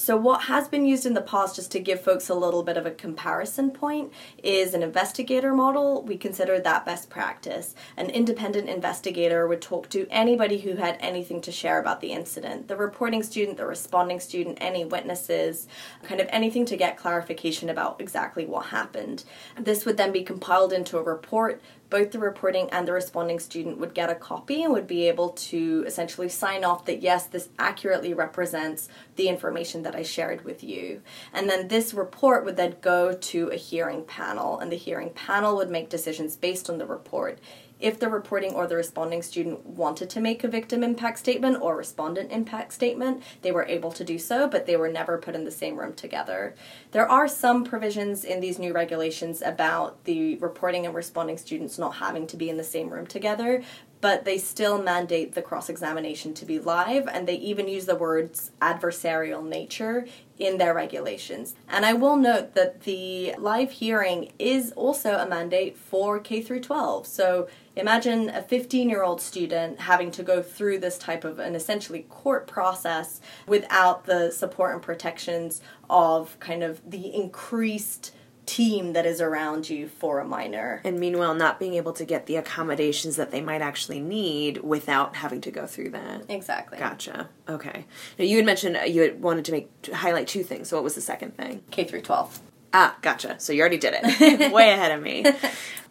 So, 0.00 0.16
what 0.16 0.44
has 0.44 0.66
been 0.66 0.86
used 0.86 1.04
in 1.04 1.12
the 1.12 1.20
past, 1.20 1.56
just 1.56 1.70
to 1.72 1.78
give 1.78 2.00
folks 2.00 2.30
a 2.30 2.34
little 2.34 2.62
bit 2.62 2.78
of 2.78 2.86
a 2.86 2.90
comparison 2.90 3.70
point, 3.70 4.10
is 4.42 4.72
an 4.72 4.82
investigator 4.82 5.52
model. 5.52 6.02
We 6.02 6.16
consider 6.16 6.58
that 6.58 6.86
best 6.86 7.10
practice. 7.10 7.74
An 7.98 8.08
independent 8.08 8.70
investigator 8.70 9.46
would 9.46 9.60
talk 9.60 9.90
to 9.90 10.06
anybody 10.08 10.60
who 10.60 10.76
had 10.76 10.96
anything 11.00 11.42
to 11.42 11.52
share 11.52 11.78
about 11.78 12.00
the 12.00 12.12
incident 12.12 12.66
the 12.66 12.76
reporting 12.76 13.22
student, 13.22 13.58
the 13.58 13.66
responding 13.66 14.20
student, 14.20 14.56
any 14.58 14.86
witnesses, 14.86 15.68
kind 16.02 16.18
of 16.18 16.28
anything 16.30 16.64
to 16.64 16.78
get 16.78 16.96
clarification 16.96 17.68
about 17.68 18.00
exactly 18.00 18.46
what 18.46 18.66
happened. 18.66 19.24
This 19.58 19.84
would 19.84 19.98
then 19.98 20.12
be 20.12 20.22
compiled 20.22 20.72
into 20.72 20.96
a 20.96 21.02
report 21.02 21.60
both 21.90 22.12
the 22.12 22.18
reporting 22.18 22.68
and 22.70 22.86
the 22.86 22.92
responding 22.92 23.38
student 23.38 23.78
would 23.78 23.92
get 23.92 24.08
a 24.08 24.14
copy 24.14 24.62
and 24.62 24.72
would 24.72 24.86
be 24.86 25.08
able 25.08 25.30
to 25.30 25.84
essentially 25.86 26.28
sign 26.28 26.64
off 26.64 26.86
that 26.86 27.02
yes, 27.02 27.26
this 27.26 27.48
accurately 27.58 28.14
represents 28.14 28.88
the 29.16 29.28
information 29.28 29.82
that 29.82 29.96
I 29.96 30.02
shared 30.02 30.44
with 30.44 30.62
you. 30.62 31.02
And 31.32 31.50
then 31.50 31.68
this 31.68 31.92
report 31.92 32.44
would 32.44 32.56
then 32.56 32.76
go 32.80 33.12
to 33.12 33.48
a 33.48 33.56
hearing 33.56 34.04
panel, 34.04 34.58
and 34.60 34.70
the 34.70 34.76
hearing 34.76 35.10
panel 35.10 35.56
would 35.56 35.70
make 35.70 35.90
decisions 35.90 36.36
based 36.36 36.70
on 36.70 36.78
the 36.78 36.86
report. 36.86 37.38
If 37.80 37.98
the 37.98 38.08
reporting 38.08 38.52
or 38.52 38.66
the 38.66 38.76
responding 38.76 39.22
student 39.22 39.64
wanted 39.64 40.10
to 40.10 40.20
make 40.20 40.44
a 40.44 40.48
victim 40.48 40.84
impact 40.84 41.18
statement 41.18 41.62
or 41.62 41.76
respondent 41.76 42.30
impact 42.30 42.72
statement, 42.74 43.22
they 43.42 43.52
were 43.52 43.64
able 43.64 43.90
to 43.92 44.04
do 44.04 44.18
so, 44.18 44.46
but 44.46 44.66
they 44.66 44.76
were 44.76 44.90
never 44.90 45.16
put 45.18 45.34
in 45.34 45.44
the 45.44 45.50
same 45.50 45.78
room 45.78 45.94
together. 45.94 46.54
There 46.92 47.10
are 47.10 47.26
some 47.26 47.64
provisions 47.64 48.24
in 48.24 48.40
these 48.40 48.58
new 48.58 48.72
regulations 48.74 49.40
about 49.42 50.04
the 50.04 50.36
reporting 50.36 50.84
and 50.84 50.94
responding 50.94 51.38
students 51.38 51.78
not 51.78 51.96
having 51.96 52.26
to 52.28 52.36
be 52.36 52.50
in 52.50 52.58
the 52.58 52.64
same 52.64 52.90
room 52.90 53.06
together, 53.06 53.62
but 54.00 54.24
they 54.24 54.38
still 54.38 54.82
mandate 54.82 55.34
the 55.34 55.42
cross 55.42 55.68
examination 55.68 56.34
to 56.34 56.46
be 56.46 56.58
live, 56.58 57.06
and 57.06 57.26
they 57.26 57.36
even 57.36 57.68
use 57.68 57.86
the 57.86 57.96
words 57.96 58.50
adversarial 58.60 59.46
nature 59.46 60.06
in 60.38 60.56
their 60.56 60.72
regulations. 60.72 61.54
And 61.68 61.84
I 61.84 61.92
will 61.92 62.16
note 62.16 62.54
that 62.54 62.82
the 62.82 63.34
live 63.38 63.72
hearing 63.72 64.32
is 64.38 64.72
also 64.72 65.18
a 65.18 65.28
mandate 65.28 65.76
for 65.76 66.18
K 66.18 66.40
through 66.40 66.60
12. 66.60 67.06
So 67.06 67.48
imagine 67.76 68.30
a 68.30 68.42
15 68.42 68.88
year 68.88 69.02
old 69.02 69.20
student 69.20 69.80
having 69.80 70.10
to 70.12 70.22
go 70.22 70.40
through 70.42 70.78
this 70.78 70.96
type 70.96 71.24
of 71.24 71.38
an 71.38 71.54
essentially 71.54 72.06
court 72.08 72.46
process 72.46 73.20
without 73.46 74.06
the 74.06 74.30
support 74.30 74.72
and 74.72 74.82
protections 74.82 75.60
of 75.90 76.40
kind 76.40 76.62
of 76.62 76.80
the 76.90 77.14
increased 77.14 78.12
team 78.46 78.92
that 78.94 79.06
is 79.06 79.20
around 79.20 79.68
you 79.70 79.88
for 79.88 80.18
a 80.20 80.24
minor. 80.24 80.80
and 80.84 80.98
meanwhile 80.98 81.34
not 81.34 81.58
being 81.58 81.74
able 81.74 81.92
to 81.92 82.04
get 82.04 82.26
the 82.26 82.36
accommodations 82.36 83.16
that 83.16 83.30
they 83.30 83.40
might 83.40 83.60
actually 83.62 84.00
need 84.00 84.58
without 84.58 85.16
having 85.16 85.40
to 85.40 85.50
go 85.50 85.66
through 85.66 85.90
that 85.90 86.24
Exactly. 86.28 86.78
Gotcha. 86.78 87.28
Okay. 87.48 87.86
Now 88.18 88.24
you 88.24 88.36
had 88.36 88.46
mentioned 88.46 88.76
uh, 88.76 88.80
you 88.82 89.02
had 89.02 89.22
wanted 89.22 89.44
to 89.46 89.52
make 89.52 89.82
to 89.82 89.94
highlight 89.94 90.26
two 90.28 90.42
things. 90.42 90.68
So 90.68 90.76
what 90.76 90.84
was 90.84 90.94
the 90.94 91.00
second 91.00 91.36
thing? 91.36 91.62
K 91.70 91.84
through 91.84 92.02
12. 92.02 92.40
Ah, 92.72 92.96
gotcha. 93.02 93.38
So 93.38 93.52
you 93.52 93.60
already 93.60 93.78
did 93.78 93.94
it. 94.00 94.52
Way 94.52 94.70
ahead 94.70 94.92
of 94.92 95.02
me. 95.02 95.24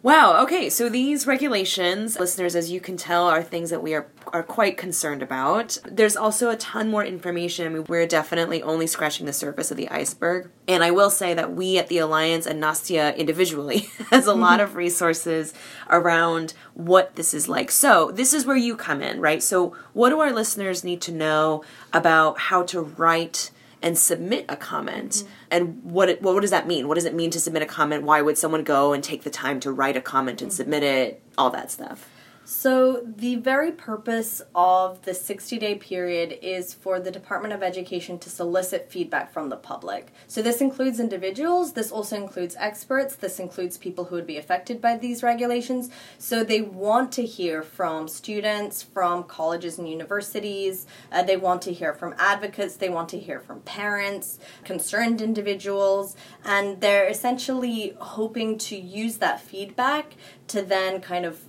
Wow. 0.02 0.42
Okay. 0.44 0.70
So 0.70 0.88
these 0.88 1.26
regulations, 1.26 2.18
listeners, 2.18 2.56
as 2.56 2.70
you 2.70 2.80
can 2.80 2.96
tell, 2.96 3.26
are 3.26 3.42
things 3.42 3.68
that 3.68 3.82
we 3.82 3.92
are 3.92 4.06
are 4.32 4.42
quite 4.42 4.78
concerned 4.78 5.22
about. 5.22 5.76
There's 5.84 6.16
also 6.16 6.48
a 6.48 6.56
ton 6.56 6.88
more 6.88 7.04
information. 7.04 7.66
I 7.66 7.68
mean, 7.68 7.84
we're 7.86 8.06
definitely 8.06 8.62
only 8.62 8.86
scratching 8.86 9.26
the 9.26 9.32
surface 9.34 9.70
of 9.70 9.76
the 9.76 9.90
iceberg. 9.90 10.50
And 10.66 10.82
I 10.82 10.90
will 10.90 11.10
say 11.10 11.34
that 11.34 11.52
we 11.52 11.76
at 11.78 11.88
the 11.88 11.98
Alliance 11.98 12.46
and 12.46 12.62
Nastia 12.62 13.14
individually 13.16 13.90
has 14.10 14.26
a 14.26 14.32
lot 14.32 14.60
of 14.60 14.74
resources 14.74 15.52
around 15.90 16.54
what 16.72 17.16
this 17.16 17.34
is 17.34 17.46
like. 17.48 17.70
So 17.70 18.10
this 18.10 18.32
is 18.32 18.46
where 18.46 18.56
you 18.56 18.76
come 18.76 19.02
in, 19.02 19.20
right? 19.20 19.42
So 19.42 19.76
what 19.92 20.10
do 20.10 20.20
our 20.20 20.32
listeners 20.32 20.82
need 20.82 21.02
to 21.02 21.12
know 21.12 21.62
about 21.92 22.38
how 22.38 22.62
to 22.64 22.80
write? 22.80 23.50
And 23.82 23.96
submit 23.96 24.44
a 24.48 24.56
comment. 24.56 25.24
And 25.50 25.82
what 25.84 26.08
it, 26.08 26.22
what 26.22 26.40
does 26.40 26.50
that 26.50 26.66
mean? 26.66 26.88
What 26.88 26.94
does 26.94 27.04
it 27.04 27.14
mean 27.14 27.30
to 27.30 27.40
submit 27.40 27.62
a 27.62 27.66
comment? 27.66 28.02
Why 28.02 28.20
would 28.20 28.36
someone 28.36 28.64
go 28.64 28.92
and 28.92 29.02
take 29.02 29.22
the 29.22 29.30
time 29.30 29.60
to 29.60 29.72
write 29.72 29.96
a 29.96 30.00
comment 30.00 30.42
and 30.42 30.52
submit 30.52 30.82
it? 30.82 31.22
All 31.38 31.50
that 31.50 31.70
stuff 31.70 32.09
So, 32.52 33.02
the 33.06 33.36
very 33.36 33.70
purpose 33.70 34.42
of 34.56 35.02
the 35.02 35.14
60 35.14 35.56
day 35.60 35.76
period 35.76 36.36
is 36.42 36.74
for 36.74 36.98
the 36.98 37.12
Department 37.12 37.54
of 37.54 37.62
Education 37.62 38.18
to 38.18 38.28
solicit 38.28 38.90
feedback 38.90 39.32
from 39.32 39.50
the 39.50 39.56
public. 39.56 40.08
So, 40.26 40.42
this 40.42 40.60
includes 40.60 40.98
individuals, 40.98 41.74
this 41.74 41.92
also 41.92 42.16
includes 42.16 42.56
experts, 42.58 43.14
this 43.14 43.38
includes 43.38 43.78
people 43.78 44.06
who 44.06 44.16
would 44.16 44.26
be 44.26 44.36
affected 44.36 44.80
by 44.80 44.96
these 44.96 45.22
regulations. 45.22 45.90
So, 46.18 46.42
they 46.42 46.60
want 46.60 47.12
to 47.12 47.24
hear 47.24 47.62
from 47.62 48.08
students, 48.08 48.82
from 48.82 49.22
colleges 49.22 49.78
and 49.78 49.88
universities, 49.88 50.88
uh, 51.12 51.22
they 51.22 51.36
want 51.36 51.62
to 51.62 51.72
hear 51.72 51.94
from 51.94 52.16
advocates, 52.18 52.74
they 52.74 52.90
want 52.90 53.10
to 53.10 53.18
hear 53.20 53.38
from 53.38 53.60
parents, 53.60 54.40
concerned 54.64 55.22
individuals, 55.22 56.16
and 56.44 56.80
they're 56.80 57.06
essentially 57.06 57.94
hoping 58.00 58.58
to 58.58 58.76
use 58.76 59.18
that 59.18 59.40
feedback 59.40 60.16
to 60.48 60.62
then 60.62 61.00
kind 61.00 61.24
of 61.24 61.44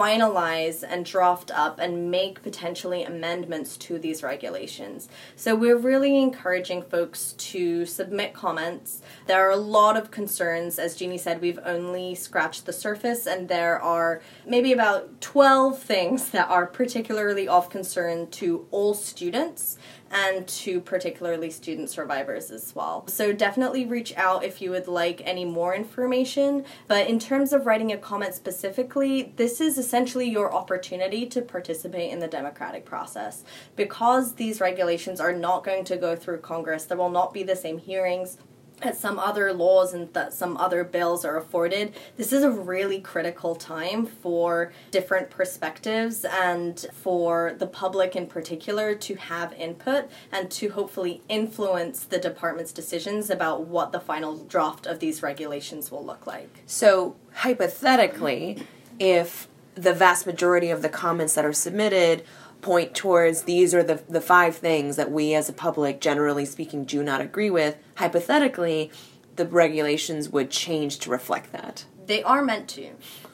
finalize 0.00 0.82
and 0.82 1.04
draft 1.04 1.50
up 1.50 1.78
and 1.78 2.10
make 2.10 2.42
potentially 2.42 3.04
amendments 3.04 3.76
to 3.76 3.98
these 3.98 4.22
regulations. 4.22 5.10
So 5.36 5.54
we're 5.54 5.76
really 5.76 6.16
encouraging 6.16 6.80
folks 6.80 7.34
to 7.34 7.84
submit 7.84 8.32
comments. 8.32 9.02
There 9.26 9.46
are 9.46 9.50
a 9.50 9.56
lot 9.56 9.98
of 9.98 10.10
concerns. 10.10 10.78
As 10.78 10.96
Jeannie 10.96 11.18
said, 11.18 11.42
we've 11.42 11.58
only 11.66 12.14
scratched 12.14 12.64
the 12.64 12.72
surface, 12.72 13.26
and 13.26 13.50
there 13.50 13.78
are 13.78 14.22
maybe 14.46 14.72
about 14.72 15.20
12 15.20 15.78
things 15.78 16.30
that 16.30 16.48
are 16.48 16.66
particularly 16.66 17.46
of 17.46 17.68
concern 17.68 18.30
to 18.30 18.66
all 18.70 18.94
students 18.94 19.76
and 20.10 20.46
to 20.48 20.80
particularly 20.80 21.50
student 21.50 21.88
survivors 21.88 22.50
as 22.50 22.74
well. 22.74 23.06
So 23.06 23.32
definitely 23.32 23.84
reach 23.84 24.14
out 24.16 24.44
if 24.44 24.60
you 24.60 24.70
would 24.70 24.88
like 24.88 25.22
any 25.24 25.44
more 25.44 25.74
information. 25.74 26.64
But 26.88 27.06
in 27.08 27.18
terms 27.18 27.52
of 27.52 27.66
writing 27.66 27.92
a 27.92 27.98
comment 27.98 28.34
specifically, 28.34 29.32
this 29.36 29.60
is 29.60 29.78
essentially 29.78 30.28
your 30.28 30.52
opportunity 30.52 31.26
to 31.26 31.42
participate 31.42 32.10
in 32.10 32.18
the 32.18 32.26
democratic 32.26 32.84
process. 32.84 33.44
Because 33.76 34.34
these 34.34 34.60
regulations 34.60 35.20
are 35.20 35.32
not 35.32 35.64
going 35.64 35.84
to 35.84 35.96
go 35.96 36.16
through 36.16 36.38
Congress, 36.38 36.84
there 36.84 36.98
will 36.98 37.10
not 37.10 37.32
be 37.32 37.42
the 37.42 37.56
same 37.56 37.78
hearings 37.78 38.38
as 38.82 38.98
some 38.98 39.18
other 39.18 39.52
laws 39.52 39.92
and 39.92 40.12
that 40.14 40.32
some 40.32 40.56
other 40.56 40.84
bills 40.84 41.24
are 41.24 41.36
afforded. 41.36 41.94
This 42.16 42.32
is 42.32 42.42
a 42.42 42.50
really 42.50 43.00
critical 43.00 43.54
time 43.54 44.06
for 44.06 44.72
different 44.90 45.30
perspectives 45.30 46.24
and 46.24 46.86
for 46.92 47.54
the 47.58 47.66
public 47.66 48.16
in 48.16 48.26
particular 48.26 48.94
to 48.94 49.14
have 49.16 49.52
input 49.54 50.08
and 50.32 50.50
to 50.52 50.70
hopefully 50.70 51.22
influence 51.28 52.04
the 52.04 52.18
department's 52.18 52.72
decisions 52.72 53.30
about 53.30 53.66
what 53.66 53.92
the 53.92 54.00
final 54.00 54.36
draft 54.44 54.86
of 54.86 54.98
these 54.98 55.22
regulations 55.22 55.90
will 55.90 56.04
look 56.04 56.26
like. 56.26 56.62
so 56.66 57.16
hypothetically 57.32 58.66
if 58.98 59.48
the 59.74 59.92
vast 59.92 60.26
majority 60.26 60.70
of 60.70 60.82
the 60.82 60.88
comments 60.88 61.34
that 61.34 61.44
are 61.44 61.52
submitted 61.52 62.24
point 62.60 62.94
towards 62.94 63.42
these 63.42 63.74
are 63.74 63.82
the 63.82 64.02
the 64.08 64.20
five 64.20 64.56
things 64.56 64.96
that 64.96 65.10
we 65.10 65.34
as 65.34 65.48
a 65.48 65.52
public 65.52 66.00
generally 66.00 66.44
speaking 66.44 66.84
do 66.84 67.02
not 67.02 67.20
agree 67.20 67.50
with 67.50 67.76
hypothetically 67.96 68.90
the 69.36 69.46
regulations 69.46 70.28
would 70.28 70.50
change 70.50 70.98
to 70.98 71.10
reflect 71.10 71.52
that 71.52 71.84
They 72.06 72.22
are 72.22 72.42
meant 72.42 72.68
to. 72.70 72.90